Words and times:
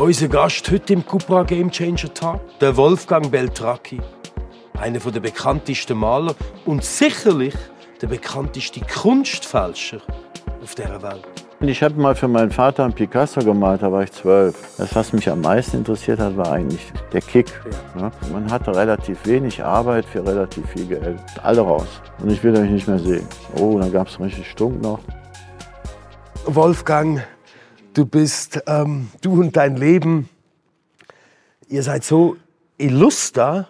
Unser 0.00 0.28
Gast 0.28 0.70
heute 0.70 0.94
im 0.94 1.04
Cupra 1.04 1.42
Game 1.42 1.70
Changer 1.70 2.14
Tag, 2.14 2.40
der 2.58 2.74
Wolfgang 2.74 3.30
Beltracchi. 3.30 4.00
Einer 4.80 4.98
der 4.98 5.20
bekanntesten 5.20 5.98
Maler 5.98 6.34
und 6.64 6.82
sicherlich 6.82 7.52
der 8.00 8.06
bekannteste 8.06 8.80
Kunstfälscher 8.80 9.98
auf 10.62 10.74
dieser 10.74 11.02
Welt. 11.02 11.28
Ich 11.60 11.82
habe 11.82 12.00
mal 12.00 12.14
für 12.14 12.28
meinen 12.28 12.50
Vater 12.50 12.84
einen 12.84 12.94
Picasso 12.94 13.40
gemalt, 13.42 13.82
da 13.82 13.92
war 13.92 14.02
ich 14.02 14.10
zwölf. 14.12 14.56
Das, 14.78 14.96
was 14.96 15.12
mich 15.12 15.28
am 15.28 15.42
meisten 15.42 15.76
interessiert 15.76 16.18
hat, 16.18 16.34
war 16.34 16.50
eigentlich 16.50 16.90
der 17.12 17.20
Kick. 17.20 17.52
Ja. 18.00 18.10
Man 18.32 18.50
hatte 18.50 18.74
relativ 18.74 19.26
wenig 19.26 19.62
Arbeit 19.62 20.06
für 20.06 20.26
relativ 20.26 20.66
viel 20.70 20.86
Geld. 20.86 21.20
Alle 21.42 21.60
raus. 21.60 22.00
Und 22.22 22.32
ich 22.32 22.42
will 22.42 22.56
euch 22.56 22.70
nicht 22.70 22.88
mehr 22.88 22.98
sehen. 22.98 23.28
Oh, 23.60 23.78
dann 23.78 23.92
gab 23.92 24.08
es 24.08 24.18
richtig 24.18 24.50
Stunk 24.50 24.80
noch. 24.80 25.00
Wolfgang, 26.46 27.22
du 27.94 28.06
bist, 28.06 28.62
ähm, 28.66 29.08
du 29.20 29.40
und 29.40 29.56
dein 29.56 29.76
Leben, 29.76 30.28
ihr 31.68 31.82
seid 31.82 32.04
so 32.04 32.36
illuster, 32.78 33.68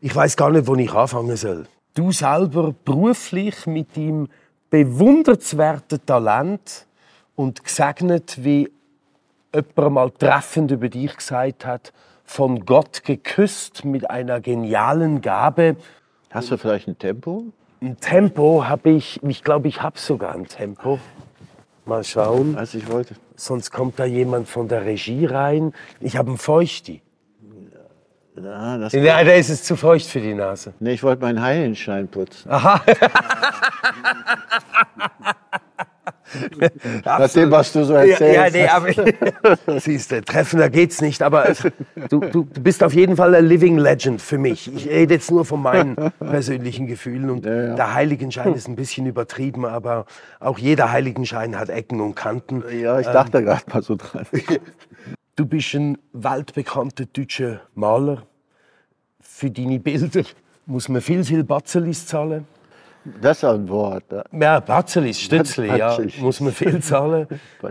ich 0.00 0.14
weiß 0.14 0.36
gar 0.36 0.50
nicht, 0.50 0.66
wo 0.66 0.74
ich 0.74 0.92
anfangen 0.92 1.36
soll. 1.36 1.66
Du 1.94 2.12
selber 2.12 2.74
beruflich 2.84 3.66
mit 3.66 3.96
deinem 3.96 4.28
bewundernswerten 4.70 6.04
Talent 6.04 6.86
und 7.36 7.62
gesegnet, 7.64 8.44
wie 8.44 8.70
jemand 9.54 9.94
mal 9.94 10.10
treffend 10.10 10.70
über 10.72 10.88
dich 10.88 11.16
gesagt 11.16 11.64
hat, 11.64 11.92
von 12.24 12.64
Gott 12.64 13.04
geküsst 13.04 13.84
mit 13.84 14.10
einer 14.10 14.40
genialen 14.40 15.20
Gabe. 15.20 15.76
Hast 16.30 16.50
du 16.50 16.58
vielleicht 16.58 16.88
ein 16.88 16.98
Tempo? 16.98 17.44
Ein 17.80 18.00
Tempo 18.00 18.66
habe 18.66 18.90
ich, 18.90 19.22
ich 19.22 19.44
glaube, 19.44 19.68
ich 19.68 19.82
habe 19.82 19.98
sogar 19.98 20.34
ein 20.34 20.46
Tempo. 20.48 20.98
Mal 21.84 22.02
schauen. 22.02 22.56
Als 22.56 22.74
ich 22.74 22.90
wollte. 22.90 23.14
Sonst 23.36 23.72
kommt 23.72 23.98
da 23.98 24.04
jemand 24.04 24.48
von 24.48 24.68
der 24.68 24.84
Regie 24.84 25.26
rein. 25.26 25.72
Ich 26.00 26.16
habe 26.16 26.28
einen 26.28 26.38
Feuchti. 26.38 27.02
Ja, 28.36 28.78
das 28.78 28.92
Ja, 28.92 29.22
da 29.22 29.32
ist 29.32 29.48
es 29.48 29.62
zu 29.62 29.76
feucht 29.76 30.06
für 30.06 30.20
die 30.20 30.34
Nase. 30.34 30.74
nee, 30.80 30.94
ich 30.94 31.04
wollte 31.04 31.22
meinen 31.22 31.40
Heiligenschein 31.40 32.08
putzen. 32.08 32.50
Aha. 32.50 32.82
Nach 37.04 37.30
dem, 37.30 37.50
was 37.50 37.72
du 37.72 37.84
so 37.84 37.94
Ja, 37.94 38.00
erzählst. 38.04 38.54
ja, 38.56 38.62
nee, 38.62 38.68
aber 38.68 39.80
siehst 39.80 40.12
du, 40.12 40.22
treffender 40.22 40.70
geht's 40.70 41.00
nicht. 41.00 41.22
Aber 41.22 41.46
du, 42.08 42.20
du, 42.20 42.42
du 42.44 42.44
bist 42.44 42.82
auf 42.82 42.92
jeden 42.94 43.16
Fall 43.16 43.34
ein 43.34 43.46
Living 43.46 43.78
Legend 43.78 44.20
für 44.22 44.38
mich. 44.38 44.72
Ich 44.74 44.88
rede 44.88 45.14
jetzt 45.14 45.30
nur 45.30 45.44
von 45.44 45.62
meinen 45.62 45.96
persönlichen 46.18 46.86
Gefühlen 46.86 47.30
und 47.30 47.44
Ja, 47.46 47.62
ja. 47.68 47.74
der 47.74 47.94
Heiligenschein 47.94 48.54
ist 48.54 48.68
ein 48.68 48.76
bisschen 48.76 49.06
übertrieben, 49.06 49.64
aber 49.66 50.06
auch 50.40 50.58
jeder 50.58 50.90
Heiligenschein 50.92 51.58
hat 51.58 51.68
Ecken 51.68 52.00
und 52.00 52.14
Kanten. 52.14 52.62
Ja, 52.80 52.98
ich 53.00 53.06
dachte 53.06 53.42
gerade 53.42 53.62
mal 53.72 53.82
so 53.82 53.96
dran. 53.96 54.26
Du 55.36 55.46
bist 55.46 55.74
ein 55.74 55.98
weltbekannter 56.12 57.06
deutscher 57.06 57.62
Maler. 57.74 58.22
Für 59.20 59.50
deine 59.50 59.80
Bilder 59.80 60.22
muss 60.64 60.88
man 60.88 61.00
viel, 61.02 61.24
viel 61.24 61.42
Batzelis 61.42 62.06
zahlen. 62.06 62.46
Das 63.20 63.38
ist 63.38 63.44
ein 63.44 63.68
Wort. 63.68 64.04
ja. 64.10 64.24
Ja, 64.32 64.60
Batzelis, 64.60 65.20
Stützli, 65.20 65.76
ja, 65.76 65.98
muss 66.20 66.40
man 66.40 66.52
viel 66.52 66.82
zahlen. 66.82 67.26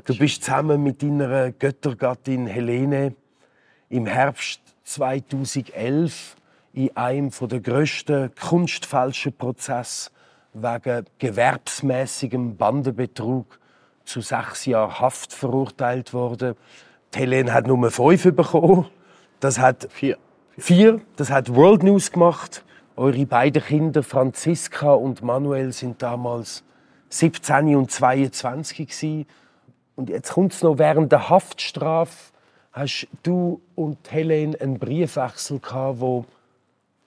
Du 0.05 0.17
bist 0.17 0.43
zusammen 0.43 0.83
mit 0.83 1.01
deiner 1.01 1.51
Göttergattin 1.51 2.45
Helene 2.47 3.15
im 3.89 4.05
Herbst 4.05 4.61
2011 4.83 6.35
in 6.73 6.95
einem 6.95 7.31
der 7.41 7.59
grössten 7.59 8.31
Kunstfälscherprozess 8.35 10.11
wegen 10.53 11.05
gewerbsmäßigem 11.19 12.55
Bandenbetrug 12.57 13.59
zu 14.05 14.21
sechs 14.21 14.65
Jahren 14.65 14.99
Haft 14.99 15.33
verurteilt 15.33 16.13
worden. 16.13 16.55
Die 17.13 17.19
Helene 17.19 17.53
hat 17.53 17.67
nur 17.67 17.89
fünf 17.91 18.23
bekommen. 18.23 18.87
Das 19.39 19.59
hat 19.59 19.87
Vier. 19.91 20.17
Vier, 20.57 21.01
das 21.15 21.31
hat 21.31 21.53
World 21.55 21.83
News 21.83 22.11
gemacht. 22.11 22.63
Eure 22.95 23.25
beiden 23.25 23.63
Kinder, 23.63 24.03
Franziska 24.03 24.93
und 24.93 25.23
Manuel, 25.23 25.71
sind 25.71 26.01
damals 26.03 26.63
17 27.09 27.75
und 27.75 27.89
22 27.89 28.87
gewesen. 28.87 29.25
Und 29.95 30.09
jetzt 30.09 30.33
kommt 30.33 30.53
es 30.53 30.61
noch 30.61 30.77
während 30.77 31.11
der 31.11 31.29
Haftstrafe. 31.29 32.31
Hast 32.71 33.07
du 33.23 33.61
und 33.75 34.11
Helene 34.11 34.59
einen 34.59 34.77
Briefwechsel 34.77 35.59
gehabt, 35.59 36.01
der 36.01 36.25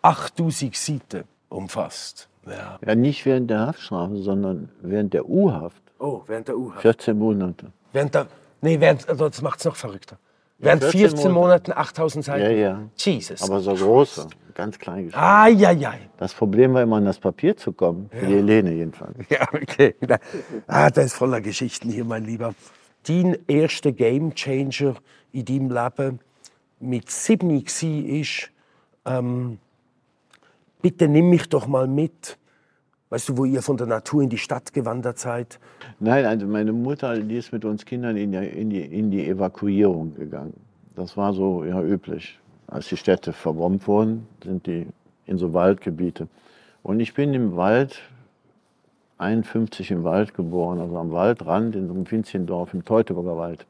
8000 0.02 0.76
Seiten 0.76 1.24
umfasst. 1.48 2.28
Ja. 2.46 2.78
Ja, 2.84 2.94
nicht 2.94 3.24
während 3.24 3.50
der 3.50 3.66
Haftstrafe, 3.66 4.16
sondern 4.16 4.70
während 4.80 5.14
der 5.14 5.28
U-Haft. 5.28 5.82
Oh, 5.98 6.22
während 6.26 6.48
der 6.48 6.56
U-Haft. 6.56 6.82
14 6.82 7.18
Monate. 7.18 7.72
Während 7.92 8.14
der, 8.14 8.26
nee, 8.60 8.78
während, 8.78 9.08
also 9.08 9.28
das 9.28 9.42
macht 9.42 9.58
es 9.60 9.64
noch 9.64 9.76
verrückter. 9.76 10.18
Während 10.58 10.82
14 10.84 11.10
14 11.10 11.32
Monaten 11.32 11.72
8000 11.72 12.24
Seiten. 12.24 12.42
Ja, 12.42 12.50
ja. 12.50 12.82
Jesus. 12.96 13.42
Aber 13.42 13.60
so 13.60 13.74
große, 13.74 14.26
ganz 14.54 14.78
klein 14.78 15.06
geschrieben. 15.06 15.22
Ai, 15.22 15.66
ai, 15.66 15.86
ai. 15.86 15.98
Das 16.16 16.32
Problem 16.32 16.72
war 16.72 16.82
immer, 16.82 16.96
an 16.96 17.04
das 17.04 17.18
Papier 17.18 17.56
zu 17.56 17.72
kommen. 17.72 18.08
Für 18.10 18.26
die 18.26 18.34
Helene 18.36 18.72
jedenfalls. 18.72 19.16
Ja, 19.28 19.46
okay. 19.52 19.94
Ah, 20.66 20.90
das 20.90 21.06
ist 21.06 21.14
voller 21.14 21.40
Geschichten 21.40 21.90
hier, 21.90 22.04
mein 22.04 22.24
Lieber. 22.24 22.54
Dein 23.06 23.36
erster 23.46 23.92
Game 23.92 24.34
Changer 24.34 24.94
in 25.32 25.44
deinem 25.44 25.70
Leben 25.70 26.20
mit 26.80 27.10
7 27.10 27.50
war, 27.50 28.20
ist, 28.20 28.50
ähm, 29.04 29.58
bitte 30.80 31.08
nimm 31.08 31.30
mich 31.30 31.48
doch 31.48 31.66
mal 31.66 31.86
mit. 31.86 32.38
Weißt 33.08 33.28
du, 33.28 33.36
wo 33.36 33.44
ihr 33.44 33.62
von 33.62 33.76
der 33.76 33.86
Natur 33.86 34.22
in 34.22 34.30
die 34.30 34.38
Stadt 34.38 34.72
gewandert 34.72 35.18
seid? 35.18 35.60
Nein, 36.00 36.24
also 36.24 36.46
meine 36.46 36.72
Mutter, 36.72 37.16
die 37.18 37.36
ist 37.36 37.52
mit 37.52 37.64
uns 37.64 37.84
Kindern 37.84 38.16
in 38.16 38.32
die, 38.32 38.38
in 38.38 38.70
die, 38.70 38.80
in 38.80 39.10
die 39.12 39.28
Evakuierung 39.28 40.16
gegangen. 40.16 40.54
Das 40.96 41.16
war 41.16 41.32
so 41.32 41.64
ja, 41.64 41.80
üblich. 41.80 42.40
Als 42.66 42.88
die 42.88 42.96
Städte 42.96 43.32
verbombt 43.32 43.86
wurden, 43.86 44.26
sind 44.42 44.66
die 44.66 44.88
in 45.26 45.38
so 45.38 45.52
Waldgebiete. 45.52 46.26
Und 46.82 46.98
ich 46.98 47.14
bin 47.14 47.32
im 47.32 47.54
Wald, 47.54 48.00
51 49.18 49.92
im 49.92 50.02
Wald 50.02 50.34
geboren, 50.34 50.80
also 50.80 50.98
am 50.98 51.12
Waldrand 51.12 51.76
in 51.76 51.86
so 51.86 51.94
einem 51.94 52.10
winzigen 52.10 52.46
Dorf 52.46 52.74
im 52.74 52.84
Teutoburger 52.84 53.36
Wald. 53.36 53.66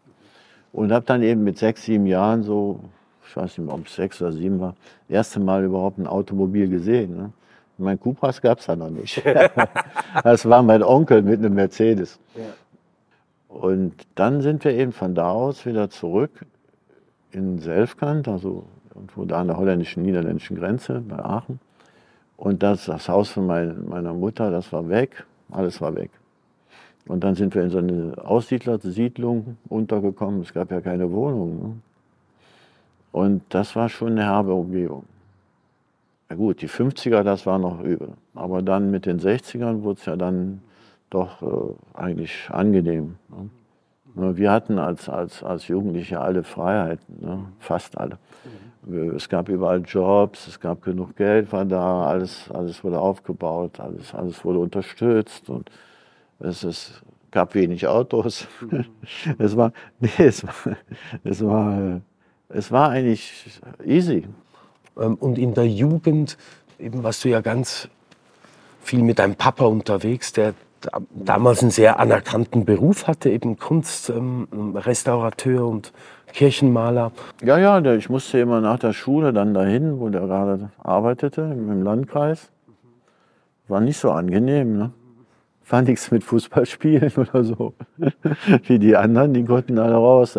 Und 0.73 0.93
habe 0.93 1.05
dann 1.05 1.23
eben 1.23 1.45
mit 1.45 1.59
sechs, 1.59 1.85
sieben 1.85 2.07
Jahren 2.07 2.43
so, 2.43 2.81
ich 3.29 3.37
weiß 3.37 3.59
nicht, 3.59 3.71
ob 3.71 3.87
es 3.87 3.97
sechs 3.97 4.23
oder 4.23 4.33
sieben 4.33 4.61
war, 4.61 4.77
das 5.09 5.17
erste 5.17 5.41
Mal 5.41 5.65
überhaupt 5.65 5.99
ein 5.99 6.07
Automobil 6.07 6.69
gesehen. 6.69 7.17
Ne? 7.17 7.33
Mein 7.79 8.01
Cupras 8.01 8.41
gab 8.41 8.61
es 8.61 8.67
da 8.67 8.77
noch 8.77 8.91
nicht. 8.91 9.23
das 10.25 10.49
war 10.49 10.63
mein 10.63 10.83
Onkel 10.83 11.23
mit 11.23 11.41
einem 11.41 11.55
Mercedes. 11.55 12.19
Und 13.49 13.95
dann 14.15 14.41
sind 14.41 14.65
wir 14.65 14.73
eben 14.73 14.93
von 14.93 15.15
da 15.15 15.31
aus 15.31 15.67
wieder 15.67 15.91
zurück 15.91 16.31
in 17.33 17.59
Selfkant, 17.59 18.29
also 18.29 18.65
irgendwo 18.95 19.25
da 19.25 19.41
an 19.41 19.49
der 19.49 19.59
holländischen, 19.59 20.03
niederländischen 20.03 20.57
Grenze 20.57 21.03
bei 21.07 21.19
Aachen. 21.19 21.61
Und 22.37 22.63
das, 22.63 22.87
das 22.87 23.09
Haus 23.09 23.31
von 23.31 23.47
mein, 23.47 23.89
meiner 23.89 24.13
Mutter, 24.13 24.51
das 24.51 24.73
war 24.73 24.89
weg, 24.89 25.25
alles 25.51 25.81
war 25.81 25.95
weg. 25.95 26.11
Und 27.07 27.23
dann 27.25 27.35
sind 27.35 27.55
wir 27.55 27.63
in 27.63 27.71
so 27.71 27.79
eine 27.79 28.15
Aussiedlersiedlung 28.23 29.57
untergekommen. 29.69 30.43
Es 30.43 30.53
gab 30.53 30.71
ja 30.71 30.81
keine 30.81 31.11
Wohnung. 31.13 31.59
Ne? 31.63 31.73
Und 33.13 33.43
das 33.49 33.77
war 33.77 33.89
schon 33.89 34.13
eine 34.13 34.25
herbe 34.25 34.53
Umgebung. 34.53 35.05
Ja 36.29 36.37
gut, 36.37 36.61
die 36.63 36.69
50er, 36.69 37.23
das 37.23 37.47
war 37.47 37.59
noch 37.59 37.81
übel. 37.81 38.15
Aber 38.35 38.63
dann 38.63 38.91
mit 38.91 39.07
den 39.07 39.21
60ern 39.21 39.83
wurde 39.83 39.99
es 40.01 40.07
ja 40.07 40.17
dann 40.17 40.61
doch 41.11 41.41
äh, 41.43 41.75
eigentlich 41.95 42.49
angenehm. 42.51 43.17
Ne? 44.15 44.37
Wir 44.37 44.51
hatten 44.51 44.79
als, 44.79 45.09
als, 45.09 45.43
als 45.45 45.69
Jugendliche 45.69 46.21
alle 46.21 46.43
Freiheiten, 46.43 47.21
ne? 47.21 47.47
fast 47.61 47.97
alle. 47.99 48.19
Wir- 48.83 49.15
Es 49.15 49.29
gab 49.29 49.49
überall 49.49 49.83
Jobs, 49.85 50.49
es 50.49 50.59
gab 50.59 50.83
genug 50.83 51.17
Geld, 51.17 51.53
war 51.53 51.65
da, 51.65 52.07
alles, 52.07 52.51
alles 52.51 52.83
wurde 52.83 52.99
aufgebaut, 52.99 53.79
alles, 53.79 54.15
alles 54.15 54.45
wurde 54.45 54.59
unterstützt 54.59 55.49
und 55.51 55.71
es, 56.41 56.65
es 56.65 57.03
gab 57.31 57.55
wenig 57.55 57.87
Autos. 57.87 58.49
es 59.39 59.57
war, 59.57 59.73
nee, 60.01 60.09
es 60.19 60.45
war, 60.45 60.77
es 61.25 61.45
war, 61.45 61.81
äh, 61.97 62.01
es 62.49 62.73
war 62.73 62.91
eigentlich 62.91 63.61
easy. 63.85 64.27
Ähm, 64.99 65.15
Und 65.17 65.39
in 65.39 65.55
der 65.55 65.67
Jugend, 65.69 66.37
eben 66.79 67.03
warst 67.03 67.25
du 67.25 67.29
ja 67.29 67.41
ganz 67.41 67.89
viel 68.83 69.03
mit 69.03 69.19
deinem 69.19 69.35
Papa 69.35 69.65
unterwegs, 69.65 70.33
der 70.33 70.55
da- 70.81 71.01
damals 71.11 71.63
einen 71.63 71.71
sehr 71.71 71.99
anerkannten 71.99 72.65
Beruf 72.65 73.07
hatte, 73.07 73.31
eben 73.31 73.59
Kunst, 73.59 74.11
ähm, 74.11 74.47
und 74.53 75.93
Kirchenmaler. 76.33 77.13
Ja, 77.43 77.59
ja, 77.59 77.81
ich 77.95 78.11
musste 78.11 78.39
immer 78.39 78.61
nach 78.61 78.79
der 78.79 78.93
Schule 78.93 79.33
dann 79.33 79.55
dahin, 79.55 79.99
wo 80.01 80.09
der 80.09 80.23
gerade 80.23 80.71
arbeitete, 80.83 81.41
im 81.43 81.83
Landkreis. 81.83 82.51
War 83.69 83.81
nicht 83.81 83.99
so 83.99 84.11
angenehm, 84.11 84.77
ne? 84.77 84.93
War 85.69 85.83
nichts 85.83 86.11
mit 86.11 86.23
Fußballspielen 86.23 87.13
oder 87.17 87.43
so. 87.43 87.75
Wie 88.67 88.79
die 88.79 88.97
anderen, 88.97 89.35
die 89.35 89.45
konnten 89.45 89.79
alle 89.79 89.95
raus. 89.95 90.39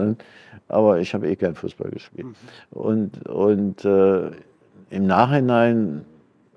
Aber 0.69 0.99
ich 0.99 1.13
habe 1.13 1.27
eh 1.29 1.35
kein 1.35 1.55
Fußball 1.55 1.89
gespielt. 1.91 2.27
Und, 2.71 3.27
und 3.27 3.83
äh, 3.85 4.31
im 4.89 5.07
Nachhinein 5.07 6.05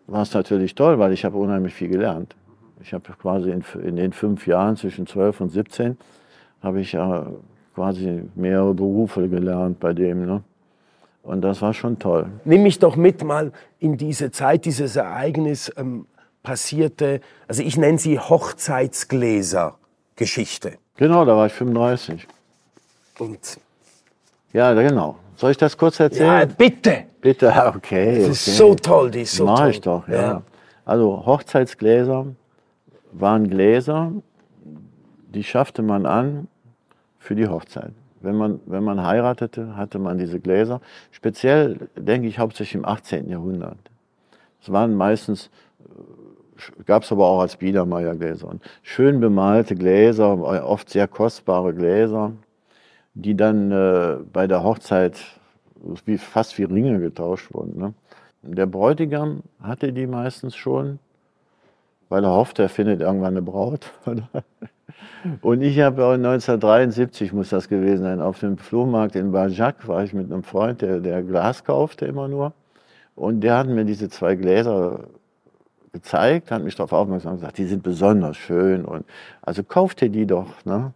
war 0.06 0.22
es 0.22 0.34
natürlich 0.34 0.74
toll, 0.74 0.98
weil 0.98 1.12
ich 1.12 1.24
habe 1.24 1.36
unheimlich 1.36 1.74
viel 1.74 1.88
gelernt. 1.88 2.34
Ich 2.82 2.92
habe 2.92 3.12
quasi 3.20 3.50
in, 3.50 3.64
in 3.82 3.96
den 3.96 4.12
fünf 4.12 4.46
Jahren 4.46 4.76
zwischen 4.76 5.06
12 5.06 5.40
und 5.40 5.48
17 5.50 5.96
habe 6.62 6.80
ich 6.80 6.92
ja 6.92 7.26
quasi 7.74 8.22
mehrere 8.34 8.74
Berufe 8.74 9.28
gelernt 9.28 9.80
bei 9.80 9.92
dem. 9.92 10.26
Ne? 10.26 10.42
Und 11.22 11.42
das 11.42 11.62
war 11.62 11.74
schon 11.74 11.98
toll. 11.98 12.26
Nimm 12.44 12.62
mich 12.62 12.78
doch 12.78 12.94
mit 12.96 13.24
mal 13.24 13.52
in 13.78 13.96
diese 13.96 14.30
Zeit, 14.30 14.64
dieses 14.64 14.94
Ereignis 14.96 15.72
ähm, 15.76 16.06
passierte, 16.42 17.20
also 17.46 17.62
ich 17.62 17.76
nenne 17.76 17.98
sie 17.98 18.18
Hochzeitsgläser-Geschichte. 18.18 20.78
Genau, 20.96 21.24
da 21.24 21.36
war 21.36 21.46
ich 21.46 21.52
35. 21.52 22.26
Und 23.18 23.60
Ja, 24.52 24.74
genau. 24.74 25.16
Soll 25.40 25.52
ich 25.52 25.56
das 25.56 25.78
kurz 25.78 25.98
erzählen? 25.98 26.40
ja, 26.40 26.44
bitte! 26.44 27.04
Bitte, 27.22 27.46
okay. 27.74 28.16
Das 28.16 28.24
okay. 28.24 28.30
ist 28.32 28.56
so 28.58 28.74
toll, 28.74 29.10
die 29.10 29.22
ist 29.22 29.36
so 29.36 29.46
Mach 29.46 29.60
toll. 29.60 29.70
ich 29.70 29.80
doch, 29.80 30.06
ja. 30.06 30.42
Also 30.84 31.24
Hochzeitsgläser 31.24 32.26
waren 33.12 33.48
Gläser, 33.48 34.12
die 35.32 35.42
schaffte 35.42 35.80
man 35.80 36.04
an 36.04 36.46
für 37.18 37.34
die 37.34 37.48
Hochzeit. 37.48 37.92
Wenn 38.20 38.36
man, 38.36 38.60
wenn 38.66 38.84
man 38.84 39.02
heiratete, 39.02 39.76
hatte 39.78 39.98
man 39.98 40.18
diese 40.18 40.40
Gläser. 40.40 40.82
Speziell, 41.10 41.88
denke 41.96 42.28
ich, 42.28 42.38
hauptsächlich 42.38 42.74
im 42.74 42.84
18. 42.84 43.30
Jahrhundert. 43.30 43.78
Es 44.60 44.70
waren 44.70 44.94
meistens, 44.94 45.48
gab 46.84 47.04
es 47.04 47.12
aber 47.12 47.26
auch 47.26 47.40
als 47.40 47.56
Biedermeiergläser. 47.56 48.46
Und 48.46 48.62
schön 48.82 49.20
bemalte 49.20 49.74
Gläser, 49.74 50.38
oft 50.68 50.90
sehr 50.90 51.08
kostbare 51.08 51.72
Gläser, 51.72 52.32
die 53.20 53.36
dann 53.36 53.70
äh, 53.70 54.16
bei 54.32 54.46
der 54.46 54.62
Hochzeit 54.62 55.20
wie, 56.04 56.18
fast 56.18 56.58
wie 56.58 56.64
Ringe 56.64 56.98
getauscht 57.00 57.52
wurden. 57.52 57.78
Ne? 57.78 57.94
Der 58.42 58.66
Bräutigam 58.66 59.42
hatte 59.62 59.92
die 59.92 60.06
meistens 60.06 60.56
schon, 60.56 60.98
weil 62.08 62.24
er 62.24 62.30
hofft, 62.30 62.58
er 62.58 62.68
findet 62.68 63.00
irgendwann 63.00 63.34
eine 63.34 63.42
Braut. 63.42 63.92
Und 65.42 65.62
ich 65.62 65.78
habe 65.80 66.02
1973, 66.04 67.32
muss 67.32 67.50
das 67.50 67.68
gewesen 67.68 68.02
sein, 68.02 68.20
auf 68.20 68.40
dem 68.40 68.58
Flohmarkt 68.58 69.16
in 69.16 69.32
Barjac 69.32 69.86
war 69.86 70.02
ich 70.02 70.12
mit 70.12 70.32
einem 70.32 70.42
Freund, 70.42 70.82
der, 70.82 71.00
der 71.00 71.22
Glas 71.22 71.64
kaufte 71.64 72.06
immer 72.06 72.28
nur. 72.28 72.52
Und 73.14 73.40
der 73.40 73.58
hat 73.58 73.68
mir 73.68 73.84
diese 73.84 74.08
zwei 74.08 74.34
Gläser 74.34 75.00
gezeigt, 75.92 76.50
hat 76.50 76.62
mich 76.62 76.74
darauf 76.74 76.92
aufmerksam 76.92 77.38
gemacht, 77.38 77.58
die 77.58 77.66
sind 77.66 77.82
besonders 77.82 78.36
schön. 78.36 78.84
Und 78.84 79.04
also 79.42 79.62
kauf 79.62 79.94
dir 79.94 80.08
die 80.08 80.26
doch. 80.26 80.64
Ne? 80.64 80.92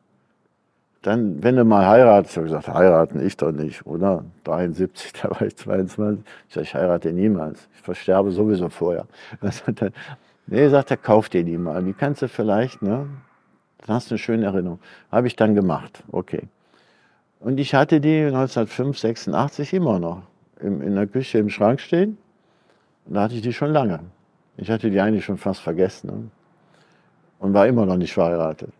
Dann, 1.04 1.42
wenn 1.42 1.56
du 1.56 1.66
mal 1.66 1.86
heiratest, 1.86 2.38
habe 2.38 2.46
gesagt, 2.46 2.66
heiraten 2.68 3.20
ich 3.24 3.36
doch 3.36 3.52
nicht, 3.52 3.84
oder? 3.84 4.24
73, 4.44 5.12
da 5.22 5.30
war 5.30 5.42
ich 5.42 5.54
22. 5.54 6.24
Ich 6.48 6.54
sage, 6.54 6.64
ich 6.64 6.74
heirate 6.74 7.12
niemals. 7.12 7.68
Ich 7.74 7.82
versterbe 7.82 8.30
sowieso 8.32 8.70
vorher. 8.70 9.06
Sagt 9.42 9.82
er, 9.82 9.90
nee, 10.46 10.66
sagt 10.68 10.90
er, 10.90 10.96
kauf 10.96 11.28
dir 11.28 11.44
die 11.44 11.58
mal. 11.58 11.82
Die 11.82 11.92
kannst 11.92 12.22
du 12.22 12.28
vielleicht, 12.28 12.80
ne? 12.80 13.06
Dann 13.80 13.96
hast 13.96 14.10
du 14.10 14.14
eine 14.14 14.18
schöne 14.18 14.46
Erinnerung. 14.46 14.78
Habe 15.12 15.26
ich 15.26 15.36
dann 15.36 15.54
gemacht. 15.54 16.02
Okay. 16.10 16.48
Und 17.38 17.60
ich 17.60 17.74
hatte 17.74 18.00
die 18.00 18.22
1905, 18.24 18.98
86 18.98 19.74
immer 19.74 19.98
noch 19.98 20.22
im, 20.58 20.80
in 20.80 20.94
der 20.94 21.06
Küche 21.06 21.36
im 21.36 21.50
Schrank 21.50 21.80
stehen. 21.80 22.16
Und 23.04 23.14
da 23.14 23.24
hatte 23.24 23.34
ich 23.34 23.42
die 23.42 23.52
schon 23.52 23.72
lange. 23.72 24.00
Ich 24.56 24.70
hatte 24.70 24.88
die 24.88 25.00
eigentlich 25.02 25.26
schon 25.26 25.36
fast 25.36 25.60
vergessen. 25.60 26.06
Ne? 26.06 26.30
Und 27.40 27.52
war 27.52 27.66
immer 27.66 27.84
noch 27.84 27.98
nicht 27.98 28.14
verheiratet. 28.14 28.70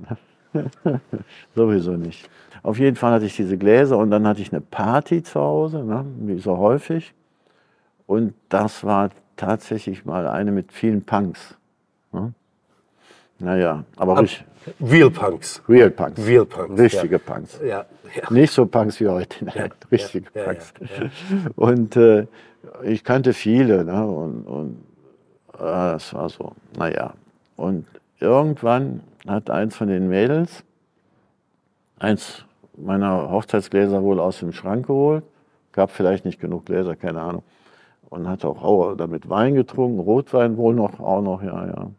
Sowieso 1.55 1.93
nicht. 1.93 2.29
Auf 2.62 2.79
jeden 2.79 2.97
Fall 2.97 3.12
hatte 3.12 3.27
ich 3.27 3.37
diese 3.37 3.59
Gläser 3.59 3.99
und 3.99 4.11
dann 4.11 4.27
hatte 4.27 4.41
ich 4.41 4.53
eine 4.53 4.61
Party 4.61 5.23
zu 5.23 5.41
Hause, 5.41 5.85
ne, 5.85 6.05
wie 6.21 6.39
so 6.39 6.56
häufig. 6.59 7.12
Und 8.06 8.35
das 8.49 8.85
war 8.85 9.11
tatsächlich 9.37 10.05
mal 10.05 10.27
eine 10.27 10.53
mit 10.53 10.73
vielen 10.73 11.03
Punks. 11.05 11.56
Ne? 12.12 12.33
Naja, 13.39 13.85
aber 13.97 14.21
richtig, 14.21 14.45
Real 14.81 15.11
Punks. 15.11 15.62
Real 15.69 15.91
Punks. 15.91 16.27
Real 16.27 16.47
Punks, 16.47 16.81
Richtige 16.81 17.19
Punks. 17.19 17.61
Ja, 17.62 17.85
ja. 18.17 18.33
Nicht 18.33 18.53
so 18.53 18.67
Punks 18.67 19.00
wie 19.00 19.09
heute, 19.09 19.45
nein, 19.45 19.71
richtige 19.91 20.27
ja, 20.35 20.41
ja, 20.41 20.47
Punks. 20.47 20.73
Und 21.57 21.97
äh, 21.97 22.27
ich 22.83 23.05
kannte 23.05 23.33
viele 23.33 23.85
ne, 23.85 24.07
und, 24.07 24.47
und 24.47 24.77
äh, 25.55 25.59
das 25.59 26.15
war 26.15 26.29
so, 26.29 26.53
naja. 26.77 27.15
Und 27.57 27.87
irgendwann 28.25 29.00
hat 29.26 29.50
eins 29.50 29.76
von 29.76 29.88
den 29.88 30.09
Mädels 30.09 30.65
eins 31.99 32.44
meiner 32.76 33.31
Hochzeitsgläser 33.31 34.03
wohl 34.03 34.21
aus 34.21 34.41
dem 34.41 34.53
Schrank 34.53 34.87
geholt. 34.87 35.25
Gab 35.73 35.91
vielleicht 35.91 36.25
nicht 36.25 36.41
genug 36.41 36.67
Gläser, 36.67 36.97
keine 36.97 37.21
Ahnung. 37.21 37.43
Und 38.11 38.29
hat 38.29 38.44
auch, 38.44 38.97
damit 38.97 39.29
Wein 39.29 39.55
getrunken, 39.55 39.99
Rotwein 40.00 40.56
wohl 40.56 40.75
noch, 40.75 41.00
auch 41.00 41.23
noch, 41.23 41.43
ja, 41.43 41.67
ja. 41.67 41.91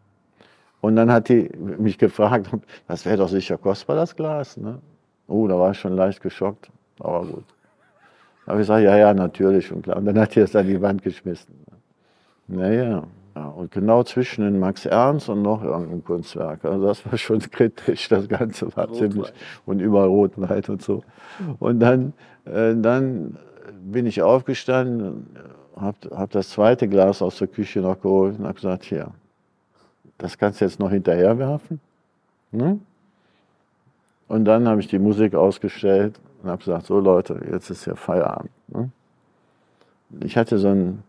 Und 0.82 0.96
dann 0.96 1.12
hat 1.12 1.30
die 1.30 1.50
mich 1.58 1.98
gefragt, 1.98 2.50
das 2.88 3.06
wäre 3.06 3.18
doch 3.18 3.30
sicher 3.30 3.58
kostbar, 3.58 3.96
das 3.96 4.16
Glas. 4.16 4.56
Ne? 4.56 4.80
Oh, 5.28 5.48
da 5.48 5.58
war 5.58 5.72
ich 5.72 5.80
schon 5.80 5.94
leicht 5.94 6.22
geschockt, 6.22 6.70
aber 7.00 7.26
gut. 7.26 7.44
Habe 8.46 8.58
ich 8.58 8.68
gesagt, 8.68 8.84
ja, 8.84 8.96
ja, 8.96 9.14
natürlich 9.14 9.72
und 9.72 9.82
klar. 9.82 9.98
Und 9.98 10.06
dann 10.06 10.20
hat 10.20 10.36
die 10.36 10.42
es 10.42 10.56
an 10.56 10.68
die 10.68 10.80
Wand 10.80 11.02
geschmissen. 11.02 11.56
Naja, 12.48 13.04
ja, 13.36 13.48
und 13.48 13.72
genau 13.72 14.04
zwischen 14.04 14.44
den 14.46 14.60
Max 14.60 14.86
Ernst 14.86 15.28
und 15.28 15.42
noch 15.42 15.62
irgendein 15.62 16.04
Kunstwerk. 16.04 16.64
Also 16.64 16.86
das 16.86 17.06
war 17.06 17.18
schon 17.18 17.40
kritisch, 17.52 18.08
das 18.08 18.30
Ganze 18.30 18.74
war 18.76 18.88
Rotwein. 18.88 19.12
ziemlich. 19.12 19.34
Und 19.66 19.80
überall 19.80 20.08
Rotwein 20.08 20.64
und 20.70 20.82
so. 20.82 21.04
Und 21.60 21.80
dann, 21.82 22.14
äh, 22.46 22.74
dann 22.76 23.38
bin 23.84 24.06
ich 24.06 24.22
aufgestanden, 24.22 25.28
habe 25.76 25.98
hab 26.12 26.32
das 26.32 26.50
zweite 26.50 26.88
Glas 26.88 27.22
aus 27.22 27.38
der 27.38 27.48
Küche 27.48 27.82
noch 27.82 28.00
geholt 28.00 28.40
und 28.40 28.46
habe 28.46 28.56
gesagt, 28.56 28.86
hier, 28.86 29.12
das 30.18 30.38
kannst 30.38 30.62
du 30.62 30.66
jetzt 30.66 30.80
noch 30.80 30.90
hinterher 30.90 31.38
werfen. 31.38 31.82
Ne? 32.52 32.80
Und 34.28 34.46
dann 34.46 34.68
habe 34.68 34.80
ich 34.80 34.88
die 34.88 35.00
Musik 35.00 35.36
ausgestellt 35.36 36.20
und 36.42 36.50
habe 36.50 36.60
gesagt, 36.60 36.86
so 36.86 37.00
Leute, 37.00 37.40
jetzt 37.52 37.70
ist 37.70 37.86
ja 37.86 37.96
Feierabend. 37.96 38.52
Ne? 38.70 38.90
Ich 40.22 40.38
hatte 40.38 40.58
so 40.58 40.70
ein, 40.70 41.04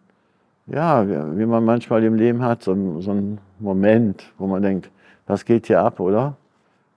ja, 0.67 1.07
wie 1.07 1.47
man 1.47 1.65
manchmal 1.65 2.05
im 2.05 2.15
Leben 2.15 2.43
hat, 2.43 2.63
so 2.63 3.01
so 3.01 3.13
ein 3.13 3.39
Moment, 3.59 4.33
wo 4.39 4.47
man 4.47 4.63
denkt, 4.63 4.91
was 5.27 5.45
geht 5.45 5.67
hier 5.67 5.81
ab, 5.81 6.01
oder? 6.01 6.37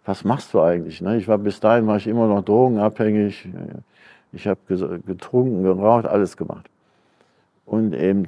Was 0.06 0.24
machst 0.24 0.54
du 0.54 0.62
eigentlich? 0.62 1.02
Ne? 1.02 1.18
Ich 1.18 1.28
war 1.28 1.38
bis 1.38 1.60
dahin 1.60 1.86
war 1.88 1.98
ich 1.98 2.08
immer 2.08 2.28
noch 2.28 2.44
drogenabhängig. 2.44 3.48
Ich 4.32 4.48
habe 4.48 4.60
getrunken, 5.06 5.64
geraucht, 5.64 6.06
alles 6.06 6.36
gemacht. 6.38 6.70
Und 7.66 7.94
eben 7.94 8.28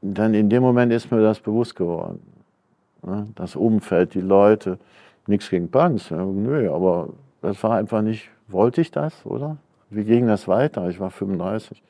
dann 0.00 0.34
in 0.34 0.48
dem 0.48 0.62
Moment 0.62 0.92
ist 0.92 1.10
mir 1.10 1.20
das 1.20 1.40
bewusst 1.40 1.74
geworden. 1.74 2.20
Ne? 3.02 3.26
Das 3.34 3.56
Umfeld, 3.56 4.14
die 4.14 4.20
Leute, 4.20 4.78
nichts 5.26 5.50
gegen 5.50 5.68
Punks, 5.68 6.10
nö, 6.10 6.70
aber 6.72 7.08
das 7.42 7.62
war 7.62 7.76
einfach 7.76 8.02
nicht, 8.02 8.28
wollte 8.48 8.80
ich 8.80 8.90
das, 8.90 9.24
oder? 9.26 9.56
Wie 9.90 10.04
ging 10.04 10.26
das 10.26 10.46
weiter? 10.46 10.88
Ich 10.88 11.00
war 11.00 11.10
35. 11.10 11.82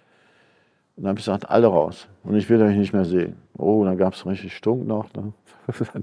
Und 0.96 1.02
dann 1.02 1.10
habe 1.10 1.18
ich 1.18 1.26
gesagt, 1.26 1.50
alle 1.50 1.66
raus. 1.66 2.08
Und 2.24 2.36
ich 2.36 2.48
will 2.48 2.60
euch 2.62 2.76
nicht 2.76 2.92
mehr 2.92 3.04
sehen. 3.04 3.36
Oh, 3.58 3.84
dann 3.84 3.98
gab 3.98 4.14
es 4.14 4.24
richtig 4.24 4.56
Stunk 4.56 4.86
noch. 4.86 5.12
Ne? 5.14 5.32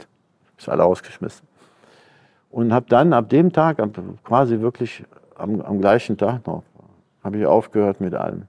ich 0.58 0.70
alle 0.70 0.84
ausgeschmissen. 0.84 1.48
Und 2.52 2.72
habe 2.72 2.86
dann 2.88 3.14
ab 3.14 3.30
dem 3.30 3.52
Tag, 3.52 3.82
quasi 4.24 4.60
wirklich 4.60 5.04
am, 5.36 5.60
am 5.62 5.82
gleichen 5.82 6.16
Tag 6.18 6.46
noch, 6.46 6.64
habe 7.24 7.38
ich 7.40 7.46
aufgehört 7.46 8.00
mit 8.00 8.14
allem. 8.14 8.44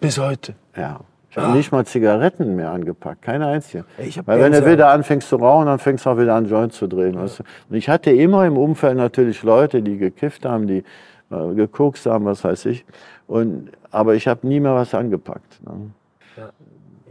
Bis 0.00 0.18
heute. 0.18 0.54
Ja. 0.76 1.00
Ich 1.30 1.36
habe 1.36 1.56
nicht 1.56 1.72
mal 1.72 1.84
Zigaretten 1.84 2.56
mehr 2.56 2.70
angepackt, 2.70 3.22
keine 3.22 3.46
einzige. 3.46 3.84
Weil 4.24 4.40
wenn 4.40 4.52
du 4.52 4.64
wieder 4.64 4.90
anfängst 4.90 5.28
zu 5.28 5.36
rauchen, 5.36 5.66
dann 5.66 5.78
fängst 5.78 6.06
du 6.06 6.10
auch 6.10 6.18
wieder 6.18 6.34
an, 6.34 6.46
Joint 6.46 6.72
zu 6.72 6.86
drehen. 6.86 7.16
Weißt 7.16 7.40
du? 7.40 7.42
Und 7.68 7.76
ich 7.76 7.88
hatte 7.88 8.10
immer 8.10 8.46
im 8.46 8.56
Umfeld 8.56 8.96
natürlich 8.96 9.42
Leute, 9.42 9.82
die 9.82 9.98
gekifft 9.98 10.46
haben, 10.46 10.66
die 10.66 10.84
äh, 11.30 11.54
gekokst 11.54 12.06
haben, 12.06 12.24
was 12.24 12.42
weiß 12.44 12.66
ich. 12.66 12.84
Und, 13.26 13.70
aber 13.90 14.14
ich 14.14 14.26
habe 14.28 14.46
nie 14.46 14.60
mehr 14.60 14.74
was 14.74 14.94
angepackt. 14.94 15.60
Ne? 15.64 15.90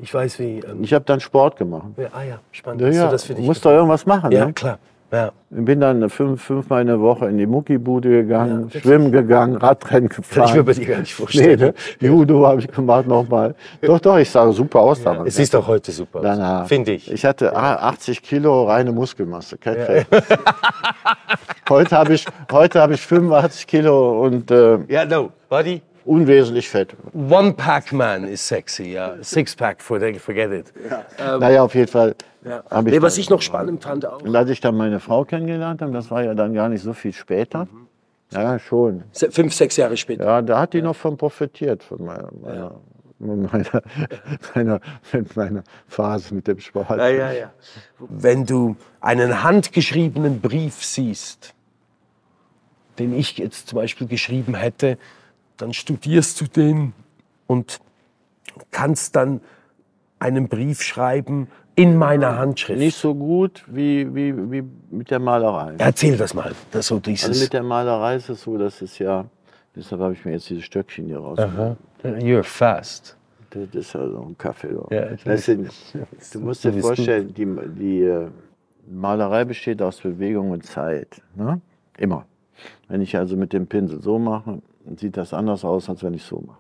Ich 0.02 0.14
weiß 0.14 0.40
wie. 0.40 0.60
Ähm, 0.60 0.84
Ich 0.84 0.94
habe 0.94 1.06
dann 1.06 1.20
Sport 1.20 1.58
gemacht. 1.58 1.88
ja, 1.98 2.08
ah 2.14 2.24
ja, 2.24 2.40
spannend. 2.52 2.82
Ja, 2.82 2.90
ja, 2.90 3.06
du 3.06 3.12
das 3.12 3.24
für 3.24 3.34
dich 3.34 3.46
musst 3.46 3.66
doch 3.66 3.72
irgendwas 3.72 4.06
machen. 4.06 4.32
Ja, 4.32 4.46
Ne? 4.46 4.54
klar. 4.54 4.80
Ja. 5.12 5.32
Ich 5.50 5.64
bin 5.64 5.80
dann 5.80 6.10
fünf, 6.10 6.44
fünfmal 6.44 6.82
in 6.82 6.88
der 6.88 7.00
Woche 7.00 7.28
in 7.30 7.38
die 7.38 7.46
Muckibude 7.46 8.10
gegangen, 8.10 8.64
wirklich? 8.66 8.84
schwimmen 8.84 9.12
gegangen, 9.14 9.56
Radrennen 9.56 10.10
gefahren. 10.10 10.50
ich 10.50 10.56
mir 10.56 10.64
bei 10.64 10.74
dir 10.74 10.86
gar 10.86 11.00
nicht 11.00 11.12
Nee, 11.12 11.24
vorstellen. 11.24 11.60
ne? 11.60 11.74
Judo 12.02 12.46
habe 12.46 12.60
ich 12.60 12.68
gemacht 12.68 13.08
nochmal. 13.08 13.56
Doch, 13.82 14.00
doch, 14.00 14.18
ich 14.18 14.30
sah 14.30 14.52
super 14.52 14.82
aus 14.82 15.02
damals. 15.02 15.30
Es 15.30 15.36
sieht 15.38 15.54
doch 15.54 15.66
heute 15.66 15.94
super 15.94 16.20
aus. 16.20 16.68
Finde 16.68 16.92
ich. 16.92 17.10
Ich 17.10 17.24
hatte 17.24 17.56
ah, 17.56 17.76
80 17.90 18.22
Kilo 18.22 18.66
reine 18.66 18.92
Muskelmasse, 18.92 19.58
kein 19.58 19.78
Fett. 19.78 20.08
heute 21.70 21.98
habe 21.98 22.14
ich, 22.14 22.26
heute 22.52 22.82
habe 22.82 22.94
ich 22.96 23.02
85 23.02 23.68
Kilo 23.68 24.24
und 24.24 24.52
äh, 24.52 24.80
Ja, 24.90 25.06
no. 25.06 25.32
Buddy. 25.50 25.82
Unwesentlich 26.08 26.70
Fett. 26.70 26.96
One-Pack-Man 27.14 28.24
is 28.28 28.48
sexy, 28.48 28.92
ja. 28.94 29.16
Six-Pack, 29.22 29.82
forget 29.82 30.18
forget 30.18 30.52
it. 30.52 30.74
naja, 31.40 31.64
auf 31.64 31.76
jeden 31.76 31.88
Fall. 31.88 32.16
Ja. 32.46 32.64
Ich 32.70 32.82
Nee, 32.84 33.02
was 33.02 33.18
ich 33.18 33.30
noch 33.30 33.42
spannend 33.42 33.84
fand 33.84 34.06
auch. 34.06 34.22
Und 34.22 34.36
als 34.36 34.50
ich 34.50 34.62
dann 34.62 34.76
meine 34.76 35.00
Frau 35.00 35.26
kennengelernt 35.26 35.82
habe, 35.82 35.92
das 35.92 36.10
war 36.10 36.24
ja 36.24 36.34
dann 36.34 36.54
gar 36.54 36.70
nicht 36.70 36.82
so 36.82 36.94
viel 36.94 37.14
später. 37.14 37.68
Ja, 38.32 38.58
schon. 38.60 39.04
Se- 39.12 39.32
Fünf, 39.32 39.54
sechs 39.54 39.76
Jahre 39.78 39.98
später. 39.98 40.26
Ja, 40.26 40.42
da 40.42 40.60
hat 40.60 40.74
die 40.74 40.82
noch 40.82 40.96
von 40.96 41.18
profitiert, 41.18 41.84
von 41.84 42.04
meiner, 42.06 42.30
meiner, 42.42 42.76
meiner, 43.20 43.82
meiner, 44.56 44.80
meiner 45.36 45.64
Phase 45.88 46.34
mit 46.36 46.48
dem 46.48 46.60
Sport. 46.60 46.90
Ja, 46.90 47.08
ja, 47.08 47.32
ja. 47.32 47.52
Wenn 48.00 48.46
du 48.46 48.76
einen 49.02 49.44
handgeschriebenen 49.44 50.40
Brief 50.42 50.84
siehst, 50.84 51.54
den 53.00 53.14
ich 53.14 53.38
jetzt 53.38 53.68
zum 53.70 53.78
Beispiel 53.78 54.08
geschrieben 54.08 54.56
hätte, 54.56 54.98
dann 55.58 55.74
studierst 55.74 56.40
du 56.42 56.46
den 56.46 56.94
und 57.48 57.80
kannst 58.72 59.16
dann 59.16 59.42
einen 60.20 60.48
Brief 60.48 60.82
schreiben 60.82 61.48
in 61.76 61.96
meiner 61.96 62.38
Handschrift. 62.38 62.80
Nicht 62.80 62.98
so 62.98 63.14
gut 63.14 63.64
wie, 63.68 64.14
wie, 64.16 64.52
wie 64.52 64.64
mit 64.90 65.12
der 65.12 65.20
Malerei. 65.20 65.76
Erzähl 65.78 66.18
das 66.18 66.34
mal. 66.34 66.54
Das 66.72 66.88
so 66.88 67.00
dieses 67.00 67.30
Also 67.30 67.44
mit 67.44 67.54
der 67.54 67.64
Malerei 67.64 68.16
ist 68.16 68.30
es 68.30 68.42
so, 68.42 68.58
dass 68.58 68.82
es 68.82 68.98
ja, 68.98 69.26
deshalb 69.76 70.02
habe 70.02 70.14
ich 70.14 70.26
mir 70.26 70.32
jetzt 70.32 70.50
dieses 70.50 70.64
Stöckchen 70.64 71.06
hier 71.06 71.20
rausgeholt. 71.20 71.78
You're 72.04 72.44
fast. 72.44 73.16
Das 73.52 73.70
ist 73.74 73.94
ja 73.94 74.08
so 74.08 74.22
ein 74.24 74.38
Kaffee. 74.38 74.76
Das 75.24 75.46
sind, 75.46 75.72
du 76.34 76.40
musst 76.40 76.64
dir 76.64 76.74
vorstellen, 76.74 77.34
die, 77.34 77.48
die 77.80 78.02
äh, 78.02 78.28
Malerei 78.90 79.46
besteht 79.46 79.82
aus 79.82 80.02
Bewegung 80.02 80.52
und 80.52 80.66
Zeit. 80.66 81.22
Ne? 81.36 81.62
Immer. 81.98 82.26
Wenn 82.88 83.02
ich 83.02 83.16
also 83.16 83.36
mit 83.36 83.54
dem 83.54 83.68
Pinsel 83.68 84.02
so 84.02 84.18
mache, 84.18 84.62
sieht 84.96 85.18
das 85.18 85.34
anders 85.34 85.66
aus, 85.66 85.90
als 85.90 86.04
wenn 86.04 86.14
ich 86.14 86.24
so 86.24 86.42
mache. 86.46 86.60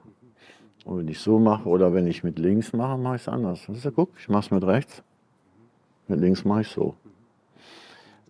Und 0.86 1.00
wenn 1.00 1.08
ich 1.08 1.20
so 1.20 1.40
mache 1.40 1.68
oder 1.68 1.94
wenn 1.94 2.08
ich 2.08 2.24
mit 2.24 2.40
links 2.40 2.74
mache, 2.74 2.98
mache 2.98 3.16
ich 3.18 3.22
es 3.22 3.28
anders. 3.28 3.64
Das 3.68 3.78
ist 3.78 3.84
ja, 3.86 3.92
guck, 3.92 4.10
ich 4.20 4.30
mache 4.30 4.46
es 4.46 4.52
mit 4.52 4.64
rechts. 4.64 5.04
Mit 6.08 6.20
links 6.22 6.46
mache 6.46 6.62
ich 6.62 6.68
so. 6.70 6.96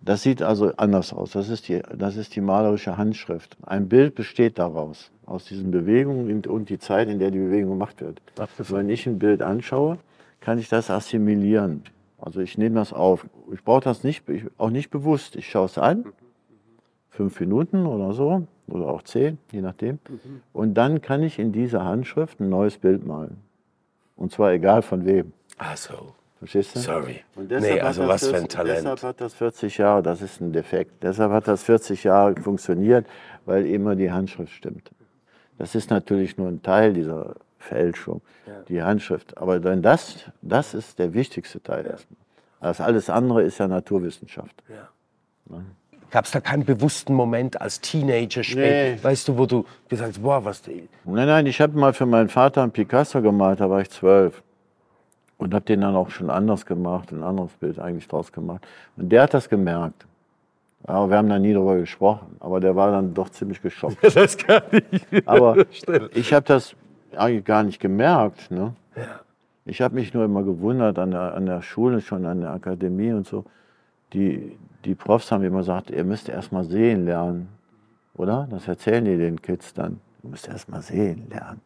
Das 0.00 0.22
sieht 0.22 0.42
also 0.42 0.72
anders 0.76 1.12
aus. 1.12 1.32
Das 1.32 1.48
ist, 1.48 1.68
die, 1.68 1.82
das 1.96 2.16
ist 2.16 2.34
die 2.36 2.40
malerische 2.40 2.96
Handschrift. 2.96 3.56
Ein 3.64 3.88
Bild 3.88 4.14
besteht 4.14 4.58
daraus, 4.58 5.10
aus 5.26 5.44
diesen 5.44 5.70
Bewegungen 5.70 6.30
und- 6.30 6.46
und 6.46 6.68
die 6.68 6.78
Zeit, 6.78 7.08
in 7.08 7.18
der 7.18 7.30
die 7.30 7.38
Bewegung 7.38 7.70
gemacht 7.72 8.00
wird. 8.00 8.20
Wenn 8.70 8.88
ich 8.90 9.06
ein 9.06 9.18
Bild 9.18 9.42
anschaue, 9.42 9.98
kann 10.40 10.58
ich 10.58 10.68
das 10.68 10.90
assimilieren. 10.90 11.82
Also 12.20 12.40
ich 12.40 12.58
nehme 12.58 12.76
das 12.76 12.92
auf. 12.92 13.26
Ich 13.52 13.62
brauche 13.62 13.82
das 13.82 14.02
nicht, 14.04 14.28
ich- 14.28 14.44
auch 14.56 14.70
nicht 14.70 14.90
bewusst. 14.90 15.36
Ich 15.36 15.48
schaue 15.48 15.66
es 15.66 15.78
an, 15.78 16.04
fünf 17.10 17.38
Minuten 17.40 17.86
oder 17.86 18.12
so, 18.12 18.46
oder 18.68 18.88
auch 18.88 19.02
zehn, 19.02 19.38
je 19.50 19.60
nachdem. 19.60 19.98
Und 20.52 20.74
dann 20.74 21.00
kann 21.00 21.22
ich 21.22 21.38
in 21.38 21.52
dieser 21.52 21.84
Handschrift 21.84 22.40
ein 22.40 22.48
neues 22.48 22.78
Bild 22.78 23.06
malen. 23.06 23.38
Und 24.16 24.32
zwar 24.32 24.52
egal 24.52 24.82
von 24.82 25.04
wem. 25.04 25.32
Ach 25.58 25.76
so. 25.76 26.14
Verstehst 26.38 26.76
du? 26.76 26.80
Sorry. 26.80 27.24
Und 27.34 27.50
Nee, 27.50 27.60
deshalb 27.60 27.84
also 27.84 28.02
hat 28.02 28.10
das 28.10 28.22
was 28.22 28.28
für 28.28 28.36
ein 28.36 28.42
40 28.42 28.56
Talent. 28.56 28.78
Deshalb 28.78 29.02
hat 29.02 29.20
das 29.20 29.34
40 29.34 29.78
Jahre, 29.78 30.02
das 30.02 30.22
ist 30.22 30.40
ein 30.40 30.52
Defekt. 30.52 31.02
Deshalb 31.02 31.32
hat 31.32 31.48
das 31.48 31.64
40 31.64 32.04
Jahre 32.04 32.40
funktioniert, 32.40 33.06
weil 33.44 33.66
immer 33.66 33.96
die 33.96 34.12
Handschrift 34.12 34.52
stimmt. 34.52 34.90
Das 35.58 35.74
ist 35.74 35.90
natürlich 35.90 36.38
nur 36.38 36.48
ein 36.48 36.62
Teil 36.62 36.92
dieser 36.92 37.34
Fälschung, 37.58 38.22
die 38.68 38.82
Handschrift. 38.82 39.36
Aber 39.36 39.58
dann 39.58 39.82
das, 39.82 40.30
das 40.40 40.74
ist 40.74 41.00
der 41.00 41.12
wichtigste 41.12 41.60
Teil 41.60 41.86
erstmal. 41.86 42.18
Das 42.60 42.80
alles 42.80 43.10
andere 43.10 43.42
ist 43.42 43.58
ja 43.58 43.66
Naturwissenschaft. 43.66 44.62
Gab 46.10 46.24
es 46.24 46.30
da 46.30 46.40
keinen 46.40 46.64
bewussten 46.64 47.14
Moment 47.14 47.60
als 47.60 47.80
Teenager 47.80 48.42
spät, 48.42 48.96
Nee. 48.96 49.04
weißt 49.04 49.28
du, 49.28 49.36
wo 49.38 49.46
du 49.46 49.64
gesagt 49.88 50.10
hast, 50.10 50.22
boah, 50.22 50.44
was, 50.44 50.62
Nein, 50.66 50.88
nein, 51.26 51.46
ich 51.46 51.60
habe 51.60 51.78
mal 51.78 51.92
für 51.92 52.06
meinen 52.06 52.28
Vater 52.28 52.62
einen 52.62 52.72
Picasso 52.72 53.20
gemalt, 53.20 53.60
da 53.60 53.68
war 53.68 53.80
ich 53.80 53.90
zwölf. 53.90 54.42
Und 55.36 55.54
habe 55.54 55.64
den 55.64 55.82
dann 55.82 55.94
auch 55.94 56.10
schon 56.10 56.30
anders 56.30 56.66
gemacht, 56.66 57.12
ein 57.12 57.22
anderes 57.22 57.52
Bild 57.52 57.78
eigentlich 57.78 58.08
draus 58.08 58.32
gemacht. 58.32 58.66
Und 58.96 59.10
der 59.10 59.22
hat 59.22 59.34
das 59.34 59.48
gemerkt. 59.48 60.06
Aber 60.84 61.10
wir 61.10 61.16
haben 61.16 61.28
da 61.28 61.38
nie 61.38 61.52
drüber 61.52 61.76
gesprochen. 61.76 62.36
Aber 62.40 62.58
der 62.60 62.74
war 62.74 62.90
dann 62.90 63.14
doch 63.14 63.28
ziemlich 63.28 63.60
geschockt. 63.62 63.98
das 64.16 64.36
kann 64.36 64.62
ich. 64.90 65.28
Aber 65.28 65.56
ich 66.14 66.32
habe 66.32 66.46
das 66.46 66.74
eigentlich 67.16 67.44
gar 67.44 67.62
nicht 67.62 67.78
gemerkt. 67.80 68.50
Ne? 68.50 68.74
Ich 69.64 69.80
habe 69.80 69.94
mich 69.94 70.14
nur 70.14 70.24
immer 70.24 70.42
gewundert 70.42 70.98
an 70.98 71.10
der, 71.12 71.34
an 71.34 71.46
der 71.46 71.62
Schule, 71.62 72.00
schon 72.00 72.24
an 72.26 72.40
der 72.40 72.50
Akademie 72.50 73.12
und 73.12 73.26
so. 73.26 73.44
Die, 74.12 74.56
die 74.84 74.94
Profs 74.94 75.30
haben 75.30 75.44
immer 75.44 75.58
gesagt, 75.58 75.90
ihr 75.90 76.04
müsst 76.04 76.28
erst 76.28 76.52
mal 76.52 76.64
sehen 76.64 77.04
lernen. 77.04 77.48
Oder? 78.14 78.48
Das 78.50 78.66
erzählen 78.66 79.04
die 79.04 79.16
den 79.16 79.40
Kids 79.40 79.74
dann. 79.74 80.00
Du 80.22 80.28
musst 80.28 80.48
erst 80.48 80.68
mal 80.68 80.82
sehen 80.82 81.28
lernen. 81.30 81.60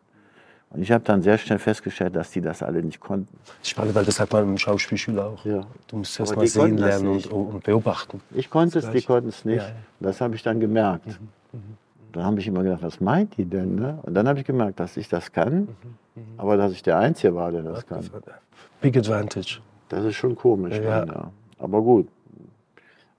Und 0.70 0.80
ich 0.80 0.90
habe 0.90 1.04
dann 1.04 1.20
sehr 1.22 1.36
schnell 1.36 1.58
festgestellt, 1.58 2.16
dass 2.16 2.30
die 2.30 2.40
das 2.40 2.62
alle 2.62 2.82
nicht 2.82 2.98
konnten. 2.98 3.36
Spannend, 3.62 3.94
weil 3.94 4.06
das 4.06 4.18
hat 4.18 4.32
man 4.32 4.44
im 4.44 4.58
Schauspielschüler 4.58 5.26
auch. 5.26 5.44
Ja. 5.44 5.60
Du 5.86 5.98
musst 5.98 6.18
erst 6.18 6.32
Aber 6.32 6.40
mal 6.40 6.46
sehen 6.46 6.78
lernen 6.78 7.08
und, 7.08 7.26
und 7.26 7.62
beobachten. 7.62 8.22
Ich 8.34 8.48
konnte 8.48 8.78
es, 8.78 8.90
die 8.90 9.02
konnten 9.02 9.28
es 9.28 9.44
nicht. 9.44 9.58
Ja, 9.58 9.68
ja. 9.68 9.74
Das 10.00 10.22
habe 10.22 10.34
ich 10.34 10.42
dann 10.42 10.60
gemerkt. 10.60 11.18
Dann 12.12 12.24
habe 12.24 12.40
ich 12.40 12.46
immer 12.46 12.62
gedacht, 12.62 12.82
was 12.82 13.00
meint 13.00 13.36
die 13.36 13.44
denn? 13.44 13.74
Ne? 13.74 13.98
Und 14.02 14.14
dann 14.14 14.26
habe 14.28 14.40
ich 14.40 14.46
gemerkt, 14.46 14.80
dass 14.80 14.96
ich 14.96 15.08
das 15.08 15.32
kann, 15.32 15.68
aber 16.38 16.56
dass 16.56 16.72
ich 16.72 16.82
der 16.82 16.98
Einzige 16.98 17.34
war, 17.34 17.52
der 17.52 17.62
das 17.62 17.86
kann. 17.86 18.08
Big 18.80 18.96
Advantage. 18.96 19.60
Das 19.90 20.04
ist 20.04 20.16
schon 20.16 20.34
komisch. 20.34 20.76
Ja. 20.78 21.04
dann, 21.04 21.08
Ja. 21.08 21.30
Aber 21.58 21.80
gut, 21.82 22.08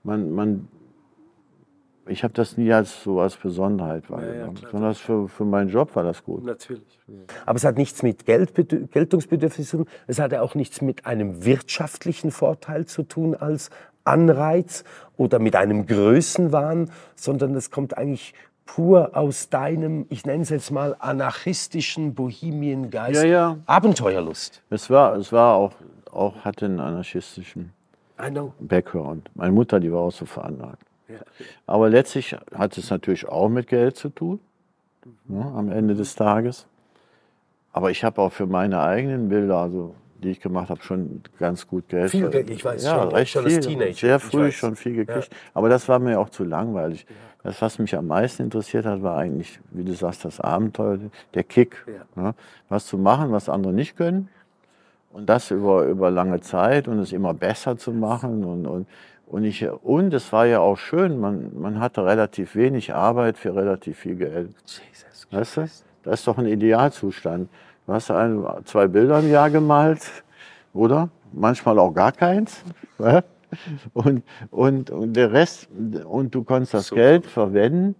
man, 0.04 0.30
man, 0.30 0.68
ich 2.06 2.22
habe 2.22 2.34
das 2.34 2.56
nie 2.56 2.72
als 2.72 3.02
so 3.02 3.20
als 3.20 3.36
Besonderheit 3.36 4.08
wahrgenommen, 4.10 4.54
klar. 4.54 4.70
sondern 4.70 4.90
das 4.90 4.98
für, 4.98 5.28
für 5.28 5.44
meinen 5.44 5.70
Job 5.70 5.96
war 5.96 6.04
das 6.04 6.22
gut. 6.22 6.44
Natürlich. 6.44 7.00
Aber 7.46 7.56
es 7.56 7.64
hat 7.64 7.76
nichts 7.76 8.02
mit 8.02 8.24
Geldbedü- 8.24 8.86
Geltungsbedürfnis 8.88 9.70
zu 9.70 9.78
tun. 9.78 9.86
Es 10.06 10.18
hat 10.18 10.32
ja 10.32 10.42
auch 10.42 10.54
nichts 10.54 10.80
mit 10.80 11.06
einem 11.06 11.44
wirtschaftlichen 11.44 12.30
Vorteil 12.30 12.86
zu 12.86 13.02
tun 13.02 13.34
als 13.34 13.70
Anreiz 14.04 14.84
oder 15.16 15.38
mit 15.38 15.56
einem 15.56 15.86
Größenwahn, 15.86 16.90
sondern 17.16 17.54
es 17.54 17.70
kommt 17.70 17.96
eigentlich 17.96 18.34
pur 18.66 19.16
aus 19.16 19.48
deinem, 19.48 20.06
ich 20.08 20.24
nenne 20.24 20.42
es 20.42 20.50
jetzt 20.50 20.70
mal, 20.70 20.96
anarchistischen 20.98 22.14
Bohemiengeist. 22.14 23.22
Ja, 23.22 23.28
ja. 23.28 23.58
Abenteuerlust. 23.66 24.62
Es 24.70 24.90
war, 24.90 25.16
es 25.16 25.32
war 25.32 25.54
auch, 25.54 25.72
auch 26.10 26.36
hatte 26.44 26.66
einen 26.66 26.80
anarchistischen. 26.80 27.72
Background. 28.60 29.30
Meine 29.34 29.52
Mutter, 29.52 29.80
die 29.80 29.92
war 29.92 30.00
auch 30.00 30.12
so 30.12 30.24
veranlagt. 30.24 30.82
Aber 31.66 31.88
letztlich 31.88 32.36
hat 32.54 32.78
es 32.78 32.90
natürlich 32.90 33.28
auch 33.28 33.48
mit 33.48 33.66
Geld 33.66 33.96
zu 33.96 34.08
tun, 34.08 34.40
ne, 35.26 35.44
am 35.54 35.70
Ende 35.70 35.94
des 35.94 36.14
Tages. 36.14 36.66
Aber 37.72 37.90
ich 37.90 38.04
habe 38.04 38.22
auch 38.22 38.32
für 38.32 38.46
meine 38.46 38.80
eigenen 38.80 39.28
Bilder, 39.28 39.58
also 39.58 39.94
die 40.22 40.30
ich 40.30 40.40
gemacht 40.40 40.70
habe, 40.70 40.82
schon 40.82 41.22
ganz 41.38 41.66
gut 41.66 41.88
Geld. 41.88 42.10
Viel 42.10 42.30
Geld, 42.30 42.48
ich 42.48 42.64
weiß 42.64 42.84
ja, 42.84 43.02
schon, 43.02 43.12
recht 43.12 43.32
schon 43.32 43.44
als 43.44 43.52
viel, 43.52 43.62
Teenager, 43.62 43.94
Sehr 43.94 44.20
früh 44.20 44.52
schon 44.52 44.76
viel 44.76 44.94
gekriegt. 44.94 45.30
Aber 45.52 45.68
das 45.68 45.88
war 45.88 45.98
mir 45.98 46.18
auch 46.18 46.30
zu 46.30 46.44
langweilig. 46.44 47.06
Das, 47.42 47.60
was 47.60 47.78
mich 47.78 47.94
am 47.94 48.06
meisten 48.06 48.44
interessiert 48.44 48.86
hat, 48.86 49.02
war 49.02 49.18
eigentlich, 49.18 49.60
wie 49.70 49.84
du 49.84 49.92
sagst, 49.92 50.24
das 50.24 50.40
Abenteuer, 50.40 50.98
der 51.34 51.44
Kick. 51.44 51.84
Ne? 52.16 52.34
Was 52.70 52.86
zu 52.86 52.96
machen, 52.96 53.32
was 53.32 53.50
andere 53.50 53.74
nicht 53.74 53.96
können. 53.96 54.28
Und 55.14 55.26
das 55.26 55.52
über, 55.52 55.84
über 55.84 56.10
lange 56.10 56.40
Zeit 56.40 56.88
und 56.88 56.98
es 56.98 57.12
immer 57.12 57.34
besser 57.34 57.76
zu 57.76 57.92
machen. 57.92 58.44
Und, 58.44 58.66
und, 58.66 58.88
und, 59.28 59.44
ich, 59.44 59.64
und 59.70 60.12
es 60.12 60.32
war 60.32 60.44
ja 60.44 60.58
auch 60.58 60.76
schön, 60.76 61.20
man, 61.20 61.52
man 61.56 61.78
hatte 61.78 62.04
relativ 62.04 62.56
wenig 62.56 62.92
Arbeit 62.92 63.38
für 63.38 63.54
relativ 63.54 64.00
viel 64.00 64.16
Geld. 64.16 64.50
Weißt 65.30 65.56
du? 65.58 65.60
Das 66.02 66.18
ist 66.18 66.26
doch 66.26 66.36
ein 66.36 66.46
Idealzustand. 66.46 67.48
Du 67.86 67.92
hast 67.92 68.10
ein, 68.10 68.44
zwei 68.64 68.88
Bilder 68.88 69.20
im 69.20 69.30
Jahr 69.30 69.50
gemalt, 69.50 70.00
oder? 70.72 71.10
Manchmal 71.32 71.78
auch 71.78 71.92
gar 71.92 72.10
keins. 72.10 72.64
ja? 72.98 73.22
Und, 73.92 74.24
und, 74.50 74.90
und 74.90 75.12
der 75.12 75.30
Rest, 75.30 75.68
und 76.04 76.34
du 76.34 76.42
konntest 76.42 76.74
das 76.74 76.90
Geld 76.90 77.24
verwenden, 77.24 77.94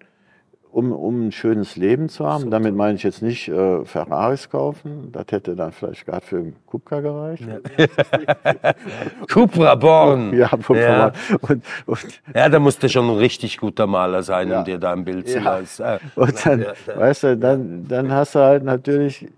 um, 0.74 0.90
um 0.92 1.28
ein 1.28 1.32
schönes 1.32 1.76
Leben 1.76 2.08
zu 2.08 2.26
haben. 2.26 2.50
Damit 2.50 2.74
meine 2.74 2.96
ich 2.96 3.04
jetzt 3.04 3.22
nicht 3.22 3.48
äh, 3.48 3.84
Ferraris 3.84 4.50
kaufen. 4.50 5.10
Das 5.12 5.26
hätte 5.30 5.54
dann 5.54 5.70
vielleicht 5.70 6.04
gerade 6.04 6.26
für 6.26 6.38
einen 6.38 6.56
Kupka 6.66 7.00
gereicht. 7.00 7.44
Cupra 9.30 9.76
Born. 9.76 10.32
Ja, 10.36 10.50
ja. 10.74 11.12
Und, 11.42 11.64
und, 11.86 11.98
ja, 12.34 12.48
da 12.48 12.58
musst 12.58 12.82
du 12.82 12.88
schon 12.88 13.08
ein 13.08 13.16
richtig 13.18 13.58
guter 13.58 13.86
Maler 13.86 14.22
sein, 14.24 14.50
Ja. 14.50 14.58
um 14.58 14.64
dir 14.64 14.78
da 14.78 14.92
ein 14.92 15.04
Bild 15.04 15.28
zu 15.28 15.38
Ja. 15.38 15.44
leisten. 15.58 15.82
Äh, 15.84 15.98
Und 16.16 16.44
dann, 16.46 16.60
Ja, 16.60 16.72
ja. 16.88 16.96
weißt 16.98 17.22
du, 17.22 17.36
dann, 17.36 17.86
dann 17.88 18.10
hast 18.12 18.34
du 18.34 18.40
halt 18.40 18.64
natürlich 18.64 19.22
äh, 19.22 19.28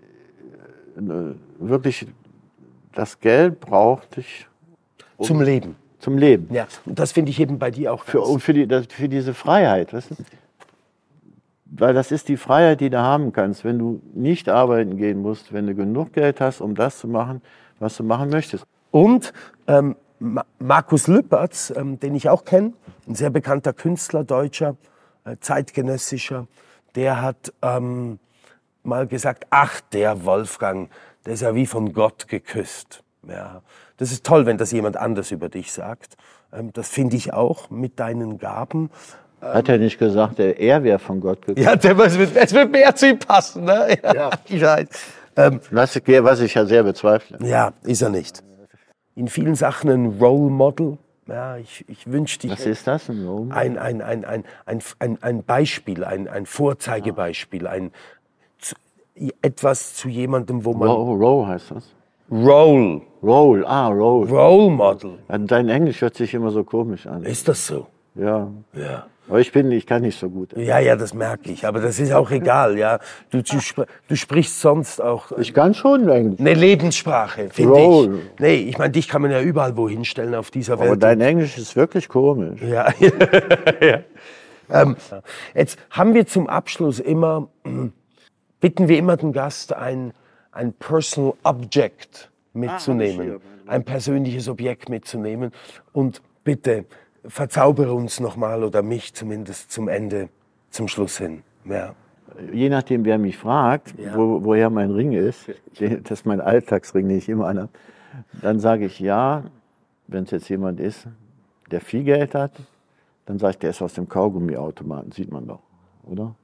wirklich 1.59 2.07
das 2.95 3.19
Geld 3.19 3.59
braucht 3.59 4.17
dich 4.17 4.47
Zum 5.21 5.41
Leben. 5.41 5.75
zum 5.99 6.17
Leben. 6.17 6.47
Ja, 6.51 6.65
und 6.87 6.97
das 6.97 7.11
finde 7.11 7.29
ich 7.29 7.39
eben 7.39 7.59
bei 7.59 7.69
dir 7.69 7.93
auch 7.93 8.03
Für, 8.03 8.17
ganz- 8.17 8.29
und 8.29 8.39
für, 8.39 8.53
die, 8.53 8.67
das, 8.67 8.87
für 8.87 9.07
diese 9.07 9.35
Freiheit. 9.35 9.93
Weißt 9.93 10.09
du? 10.11 10.15
Weil 11.69 11.93
das 11.93 12.11
ist 12.11 12.29
die 12.29 12.37
Freiheit, 12.37 12.79
die 12.79 12.89
du 12.89 12.97
haben 12.99 13.33
kannst, 13.33 13.65
wenn 13.65 13.77
du 13.77 14.01
nicht 14.13 14.47
arbeiten 14.47 14.97
gehen 14.97 15.21
musst, 15.21 15.51
wenn 15.51 15.67
du 15.67 15.75
genug 15.75 16.13
Geld 16.13 16.39
hast, 16.39 16.61
um 16.61 16.75
das 16.75 16.99
zu 16.99 17.07
machen, 17.07 17.41
was 17.79 17.97
du 17.97 18.03
machen 18.03 18.29
möchtest. 18.29 18.65
Und 18.91 19.33
ähm, 19.67 19.95
Ma- 20.19 20.45
Markus 20.59 21.07
Lüppertz, 21.07 21.73
ähm, 21.75 21.99
den 21.99 22.15
ich 22.15 22.29
auch 22.29 22.45
kenne, 22.45 22.73
ein 23.07 23.15
sehr 23.15 23.29
bekannter 23.29 23.73
Künstler, 23.73 24.23
Deutscher, 24.23 24.77
äh, 25.25 25.35
zeitgenössischer, 25.39 26.47
der 26.95 27.21
hat 27.21 27.53
ähm, 27.61 28.19
mal 28.83 29.05
gesagt, 29.05 29.45
ach, 29.49 29.81
der 29.91 30.23
Wolfgang, 30.25 30.89
der 31.25 31.33
ist 31.33 31.41
ja 31.41 31.53
wie 31.53 31.65
von 31.65 31.91
Gott 31.93 32.27
geküsst. 32.27 33.03
Ja, 33.27 33.61
das 33.97 34.11
ist 34.11 34.25
toll, 34.25 34.45
wenn 34.45 34.57
das 34.57 34.71
jemand 34.71 34.95
anders 34.95 35.31
über 35.31 35.49
dich 35.49 35.73
sagt. 35.73 36.15
Ähm, 36.53 36.71
das 36.71 36.87
finde 36.87 37.17
ich 37.17 37.33
auch 37.33 37.69
mit 37.69 37.99
deinen 37.99 38.37
Gaben. 38.37 38.89
Hat 39.41 39.69
er 39.69 39.77
nicht 39.77 39.99
gesagt, 39.99 40.39
er, 40.39 40.83
wäre 40.83 40.99
von 40.99 41.19
Gott 41.19 41.45
gekommen? 41.45 41.63
Ja, 41.63 41.75
der, 41.75 41.97
es, 41.99 42.17
wird, 42.17 42.35
es 42.35 42.53
wird 42.53 42.71
mehr 42.71 42.95
zu 42.95 43.07
ihm 43.09 43.19
passen. 43.19 43.65
Ne? 43.65 43.97
Ja, 44.03 44.31
weiß. 44.49 44.87
Ähm, 45.35 45.61
Was, 45.69 45.95
ich 45.95 46.55
ja 46.55 46.65
sehr 46.65 46.83
bezweifle. 46.83 47.37
Ja, 47.41 47.73
ist 47.83 48.01
er 48.01 48.09
nicht. 48.09 48.43
In 49.15 49.27
vielen 49.27 49.55
Sachen 49.55 49.89
ein 49.89 50.17
Role 50.19 50.49
Model 50.49 50.97
Ja, 51.27 51.57
ich, 51.57 51.85
ich 51.87 52.07
wünschte, 52.11 52.49
Was 52.49 52.65
ist 52.65 52.87
das? 52.87 53.09
Ein 53.09 53.25
Roam? 53.25 53.51
ein, 53.51 53.77
ein, 53.77 54.01
ein, 54.01 54.25
ein, 54.25 54.43
ein, 54.65 54.81
ein, 54.99 55.21
ein 55.21 55.43
Beispiel, 55.43 56.03
ein, 56.03 56.27
ein 56.27 56.47
Vorzeigebeispiel, 56.47 57.67
ein, 57.67 57.91
zu, 58.57 58.75
etwas 59.43 59.93
zu 59.93 60.09
jemandem, 60.09 60.65
wo 60.65 60.73
man... 60.73 60.89
Row 60.89 61.45
heißt 61.45 61.71
das. 61.71 61.93
Role, 62.31 63.01
Roll, 63.23 63.65
ah, 63.65 63.87
Roll. 63.87 64.27
Role 64.27 64.71
Model. 64.71 65.19
Ja, 65.29 65.37
Dein 65.37 65.69
Englisch 65.69 66.01
hört 66.01 66.15
sich 66.15 66.33
immer 66.33 66.51
so 66.51 66.63
komisch 66.63 67.05
an. 67.07 67.23
Ist 67.23 67.47
das 67.47 67.65
so? 67.67 67.87
Ja. 68.15 68.49
Ja. 68.73 69.05
Aber 69.29 69.39
ich 69.39 69.51
bin, 69.51 69.71
ich 69.71 69.85
kann 69.85 70.03
nicht 70.03 70.17
so 70.17 70.29
gut. 70.29 70.55
Ja, 70.55 70.79
ja, 70.79 70.95
das 70.95 71.13
merke 71.13 71.51
ich. 71.51 71.65
Aber 71.65 71.81
das 71.81 71.99
ist 71.99 72.13
auch 72.13 72.31
egal, 72.31 72.77
ja. 72.77 72.99
Du, 73.29 73.41
du, 73.41 73.57
du 74.07 74.15
sprichst 74.15 74.61
sonst 74.61 75.01
auch 75.01 75.37
Ich 75.37 75.53
kann 75.53 75.73
schon 75.73 76.07
Englisch. 76.07 76.39
eine 76.39 76.53
Lebenssprache, 76.53 77.49
finde 77.49 77.79
ich. 77.79 78.39
Nee, 78.39 78.55
ich 78.55 78.77
meine, 78.77 78.91
dich 78.91 79.07
kann 79.09 79.21
man 79.21 79.31
ja 79.31 79.41
überall 79.41 79.75
wohin 79.75 80.05
stellen 80.05 80.33
auf 80.33 80.49
dieser 80.49 80.73
Aber 80.73 80.91
Welt. 80.91 81.03
dein 81.03 81.19
Englisch 81.19 81.57
ist 81.57 81.75
wirklich 81.75 82.07
komisch. 82.07 82.61
Ja. 82.61 82.93
ja. 83.81 83.99
Ähm, 84.69 84.95
jetzt 85.53 85.77
haben 85.89 86.13
wir 86.13 86.25
zum 86.25 86.47
Abschluss 86.47 86.99
immer, 86.99 87.49
bitten 88.61 88.87
wir 88.87 88.97
immer 88.97 89.17
den 89.17 89.33
Gast, 89.33 89.73
ein, 89.73 90.13
ein 90.51 90.73
Personal 90.73 91.33
Object 91.43 92.29
mitzunehmen, 92.53 93.39
ein 93.67 93.83
persönliches 93.83 94.47
Objekt 94.47 94.89
mitzunehmen. 94.89 95.51
Und 95.91 96.21
bitte 96.43 96.85
verzaubere 97.27 97.93
uns 97.93 98.19
nochmal 98.19 98.63
oder 98.63 98.81
mich 98.81 99.13
zumindest 99.13 99.71
zum 99.71 99.87
Ende, 99.87 100.29
zum 100.69 100.87
Schluss 100.87 101.17
hin. 101.17 101.43
Ja. 101.65 101.93
Je 102.51 102.69
nachdem, 102.69 103.05
wer 103.05 103.17
mich 103.17 103.37
fragt, 103.37 103.95
Ja. 103.97 104.15
wo, 104.15 104.43
woher 104.43 104.69
mein 104.69 104.91
Ring 104.91 105.13
ist, 105.13 105.49
das 105.79 106.11
ist 106.19 106.25
mein 106.25 106.41
Alltagsring, 106.41 107.07
den 107.07 107.17
ich 107.17 107.29
immer 107.29 107.47
anhabe, 107.47 107.69
dann 108.41 108.59
sage 108.59 108.85
ich 108.85 108.99
ja, 108.99 109.43
wenn 110.07 110.23
es 110.23 110.31
jetzt 110.31 110.49
jemand 110.49 110.79
ist, 110.79 111.07
der 111.71 111.81
viel 111.81 112.03
Geld 112.03 112.35
hat, 112.35 112.51
dann 113.25 113.39
sage 113.39 113.51
ich, 113.51 113.57
der 113.59 113.69
ist 113.71 113.81
aus 113.81 113.93
dem 113.93 114.07
Kaugummiautomaten, 114.07 115.11
sieht 115.11 115.31
man 115.31 115.47
doch, 115.47 115.61
oder? 116.03 116.35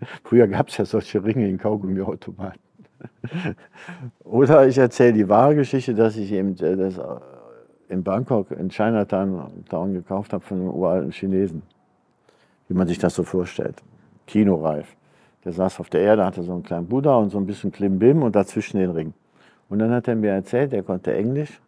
Früher 0.24 0.48
gab 0.48 0.68
es 0.68 0.76
ja 0.76 0.84
solche 0.84 1.22
Ringe 1.24 1.48
in 1.48 1.58
Kaugummiautomaten. 1.58 2.60
Oder 4.24 4.66
ich 4.66 4.76
erzähle 4.76 5.12
die 5.12 5.28
wahre 5.28 5.54
Geschichte, 5.54 5.94
dass 5.94 6.16
ich 6.16 6.32
eben 6.32 6.56
äh, 6.58 6.76
das 6.76 6.98
in 7.88 8.02
Bangkok, 8.02 8.50
in 8.50 8.68
Chinatown 8.68 9.64
Town 9.68 9.94
gekauft 9.94 10.32
habe 10.32 10.44
von 10.44 10.58
einem 10.58 10.70
uralten 10.70 11.10
Chinesen. 11.10 11.62
Wie 12.68 12.74
man 12.74 12.86
sich 12.86 12.98
das 12.98 13.14
so 13.14 13.22
vorstellt. 13.22 13.82
Kinoreif. 14.26 14.94
Der 15.44 15.52
saß 15.52 15.80
auf 15.80 15.88
der 15.88 16.02
Erde, 16.02 16.24
hatte 16.24 16.42
so 16.42 16.52
einen 16.52 16.62
kleinen 16.62 16.86
Buddha 16.86 17.16
und 17.16 17.30
so 17.30 17.38
ein 17.38 17.46
bisschen 17.46 17.72
Klimbim 17.72 18.22
und 18.22 18.36
dazwischen 18.36 18.78
den 18.78 18.90
Ring. 18.90 19.14
Und 19.68 19.78
dann 19.78 19.90
hat 19.90 20.08
er 20.08 20.16
mir 20.16 20.32
erzählt, 20.32 20.72
er 20.72 20.82
konnte 20.82 21.14
Englisch. 21.14 21.60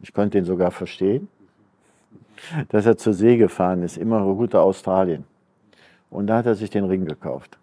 Ich 0.00 0.12
konnte 0.12 0.38
ihn 0.38 0.44
sogar 0.44 0.70
verstehen. 0.70 1.28
Dass 2.70 2.84
er 2.86 2.96
zur 2.96 3.12
See 3.12 3.36
gefahren 3.36 3.82
ist, 3.82 3.96
immer 3.96 4.20
Route 4.20 4.60
Australien. 4.60 5.24
Und 6.10 6.26
da 6.26 6.38
hat 6.38 6.46
er 6.46 6.54
sich 6.54 6.70
den 6.70 6.84
Ring 6.84 7.04
gekauft. 7.04 7.58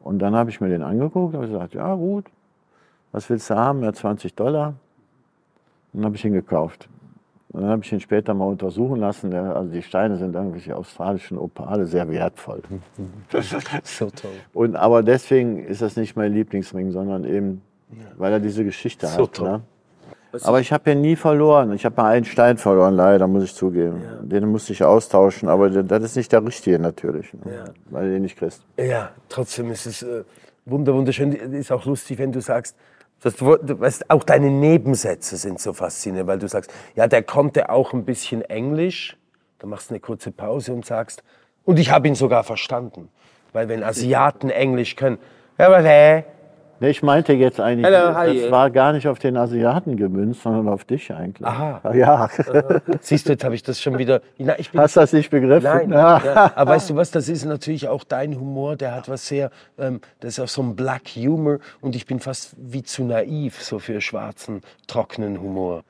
Und 0.00 0.18
dann 0.20 0.36
habe 0.36 0.50
ich 0.50 0.60
mir 0.60 0.68
den 0.68 0.82
angeguckt 0.82 1.34
und 1.34 1.40
gesagt, 1.40 1.74
ja 1.74 1.94
gut, 1.94 2.26
was 3.10 3.28
willst 3.30 3.50
du 3.50 3.56
haben? 3.56 3.82
Ja, 3.82 3.92
20 3.92 4.34
Dollar. 4.34 4.74
Dann 5.94 6.04
habe 6.04 6.16
ich 6.16 6.24
ihn 6.24 6.32
gekauft. 6.32 6.88
Und 7.50 7.62
dann 7.62 7.70
habe 7.70 7.82
ich 7.84 7.92
ihn 7.92 8.00
später 8.00 8.34
mal 8.34 8.46
untersuchen 8.46 8.98
lassen. 9.00 9.32
Also 9.32 9.70
die 9.70 9.82
Steine 9.82 10.16
sind 10.16 10.34
irgendwelche 10.34 10.76
australischen 10.76 11.38
Opale, 11.38 11.86
sehr 11.86 12.08
wertvoll. 12.10 12.62
So 13.84 14.10
toll. 14.10 14.30
Und, 14.52 14.76
aber 14.76 15.02
deswegen 15.02 15.64
ist 15.64 15.80
das 15.80 15.96
nicht 15.96 16.16
mein 16.16 16.32
Lieblingsring, 16.32 16.90
sondern 16.90 17.24
eben, 17.24 17.62
weil 18.16 18.32
er 18.32 18.40
diese 18.40 18.64
Geschichte 18.64 19.06
So 19.06 19.22
hat. 19.24 19.32
toll. 19.34 19.48
Ne? 19.50 19.60
Aber 20.42 20.58
ich 20.60 20.72
habe 20.72 20.90
ja 20.90 20.96
nie 20.96 21.14
verloren. 21.14 21.72
Ich 21.74 21.84
habe 21.84 21.94
mal 22.00 22.10
einen 22.12 22.24
Stein 22.24 22.58
verloren, 22.58 22.94
leider, 22.94 23.28
muss 23.28 23.44
ich 23.44 23.54
zugeben. 23.54 24.02
Den 24.22 24.48
musste 24.48 24.72
ich 24.72 24.82
austauschen, 24.82 25.48
aber 25.48 25.70
das 25.70 26.02
ist 26.02 26.16
nicht 26.16 26.32
der 26.32 26.44
richtige 26.44 26.80
natürlich, 26.80 27.32
ne? 27.34 27.54
Ja. 27.54 27.64
weil 27.90 28.06
du 28.06 28.12
den 28.14 28.22
nicht 28.22 28.36
kriegst. 28.36 28.64
Ja, 28.76 29.10
trotzdem 29.28 29.70
ist 29.70 29.86
es 29.86 30.02
äh, 30.02 30.24
wunder, 30.64 30.92
wunderschön. 30.92 31.32
Ist 31.32 31.70
auch 31.70 31.84
lustig, 31.86 32.18
wenn 32.18 32.32
du 32.32 32.40
sagst, 32.40 32.76
dass 33.20 33.36
du, 33.36 33.46
weißt, 33.46 34.10
auch 34.10 34.24
deine 34.24 34.50
Nebensätze 34.50 35.36
sind 35.36 35.60
so 35.60 35.72
faszinierend, 35.72 36.28
weil 36.28 36.38
du 36.38 36.48
sagst, 36.48 36.72
ja, 36.94 37.06
der 37.06 37.22
konnte 37.22 37.70
auch 37.70 37.92
ein 37.92 38.04
bisschen 38.04 38.42
Englisch. 38.42 39.16
Dann 39.58 39.70
machst 39.70 39.90
du 39.90 39.94
eine 39.94 40.00
kurze 40.00 40.30
Pause 40.30 40.72
und 40.72 40.84
sagst, 40.84 41.22
und 41.64 41.78
ich 41.78 41.90
habe 41.90 42.06
ihn 42.08 42.14
sogar 42.14 42.44
verstanden. 42.44 43.08
Weil 43.52 43.68
wenn 43.68 43.82
Asiaten 43.82 44.50
Englisch 44.50 44.96
können, 44.96 45.18
ja, 45.58 45.66
aber? 45.66 46.24
Nee, 46.80 46.90
ich 46.90 47.02
meinte 47.02 47.32
jetzt 47.32 47.60
eigentlich, 47.60 47.86
Hello, 47.86 48.08
das 48.08 48.16
hi. 48.16 48.50
war 48.50 48.70
gar 48.70 48.92
nicht 48.92 49.06
auf 49.06 49.18
den 49.18 49.36
Asiaten 49.36 49.96
gemünzt, 49.96 50.42
sondern 50.42 50.68
auf 50.68 50.84
dich 50.84 51.12
eigentlich. 51.12 51.46
Aha. 51.46 51.80
Ja. 51.94 52.28
Siehst 53.00 53.28
du, 53.28 53.32
jetzt 53.32 53.44
habe 53.44 53.54
ich 53.54 53.62
das 53.62 53.80
schon 53.80 53.98
wieder. 53.98 54.20
Na, 54.38 54.58
ich 54.58 54.70
bin 54.70 54.80
Hast 54.80 54.96
du 54.96 55.00
das 55.00 55.12
nicht 55.12 55.30
begriffen? 55.30 55.64
Nein, 55.64 55.90
Ja. 55.90 56.18
ja, 56.24 56.52
aber 56.56 56.72
weißt 56.72 56.90
du 56.90 56.96
was, 56.96 57.10
das 57.10 57.28
ist 57.28 57.44
natürlich 57.44 57.88
auch 57.88 58.04
dein 58.04 58.38
Humor, 58.38 58.76
der 58.76 58.94
hat 58.94 59.08
was 59.08 59.28
sehr, 59.28 59.50
ähm, 59.78 60.00
das 60.20 60.38
ist 60.38 60.40
auch 60.40 60.48
so 60.48 60.62
ein 60.62 60.74
Black 60.74 61.08
Humor 61.16 61.58
und 61.80 61.94
ich 61.94 62.06
bin 62.06 62.18
fast 62.18 62.54
wie 62.56 62.82
zu 62.82 63.04
naiv 63.04 63.62
so 63.62 63.78
für 63.78 64.00
schwarzen, 64.00 64.62
trockenen 64.86 65.40
Humor. 65.40 65.84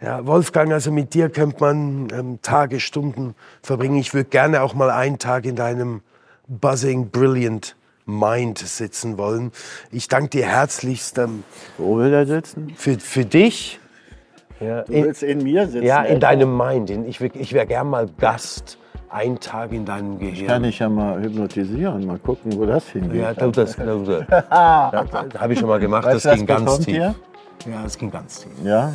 Ja, 0.00 0.26
Wolfgang, 0.26 0.72
also 0.72 0.90
mit 0.90 1.12
dir 1.12 1.28
könnte 1.28 1.56
man 1.60 2.08
ähm, 2.12 2.38
Tage, 2.40 2.80
Stunden 2.80 3.34
verbringen. 3.62 3.96
Ich 3.96 4.14
würde 4.14 4.30
gerne 4.30 4.62
auch 4.62 4.72
mal 4.72 4.90
einen 4.90 5.18
Tag 5.18 5.44
in 5.44 5.56
deinem 5.56 6.00
Buzzing 6.48 7.10
Brilliant 7.10 7.76
Mind 8.18 8.58
sitzen 8.58 9.16
wollen. 9.18 9.52
Ich 9.90 10.08
danke 10.08 10.30
dir 10.30 10.46
herzlichst 10.46 11.18
ähm, 11.18 11.44
Wo 11.78 11.96
will 11.98 12.10
der 12.10 12.26
sitzen? 12.26 12.72
für, 12.76 12.98
für 12.98 13.24
dich. 13.24 13.78
Ja, 14.60 14.82
Du 14.82 14.92
willst 14.92 15.22
in 15.22 15.42
mir 15.42 15.66
sitzen. 15.66 15.84
ja, 15.86 16.02
in 16.02 16.16
etwa? 16.16 16.28
deinem 16.28 16.56
Mind. 16.56 16.90
In- 16.90 17.06
Ich, 17.06 17.20
ich 17.20 17.52
wäre 17.52 17.66
gern 17.66 17.88
mal 17.88 18.08
Gast. 18.18 18.76
Ein 19.08 19.40
Tag 19.40 19.72
in 19.72 19.84
deinem 19.84 20.18
Gehirn. 20.20 20.46
Kann 20.46 20.62
ich 20.64 20.78
ja 20.78 20.88
mal 20.88 21.20
hypnotisieren, 21.20 22.06
mal 22.06 22.18
gucken, 22.18 22.56
wo 22.56 22.64
das 22.64 22.86
hingeht. 22.90 23.20
Ja, 23.22 23.34
du, 23.34 23.50
das, 23.50 23.74
du, 23.74 24.04
das, 24.28 24.44
das 24.48 25.40
habe 25.40 25.52
ich 25.52 25.58
schon 25.58 25.68
mal 25.68 25.80
gemacht. 25.80 26.04
Weißt 26.04 26.24
das 26.26 26.34
ging 26.36 26.46
ganz 26.46 26.78
tief. 26.78 26.94
ihr? 26.94 27.14
Ja, 27.68 27.82
das 27.82 27.98
ging 27.98 28.10
ganz 28.10 28.40
tief. 28.42 28.52
Ja? 28.62 28.92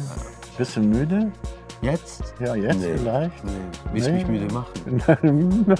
Bist 0.57 0.77
du 0.77 0.79
müde? 0.81 1.31
Jetzt? 1.81 2.33
Ja, 2.39 2.55
jetzt 2.55 2.79
Nee. 2.79 2.97
vielleicht. 2.97 3.43
Nee, 3.43 3.51
willst 3.91 4.07
du 4.07 4.11
Nee. 4.11 4.17
mich 4.25 4.27
müde 4.27 4.53
machen? 4.53 5.75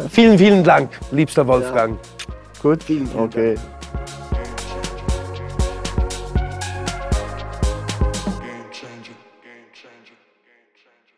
vielen, 0.10 0.38
vielen 0.38 0.64
Dank, 0.64 0.90
liebster 1.12 1.46
Wolfgang. 1.46 1.98
Gut, 2.62 2.80
okay. 3.16 3.56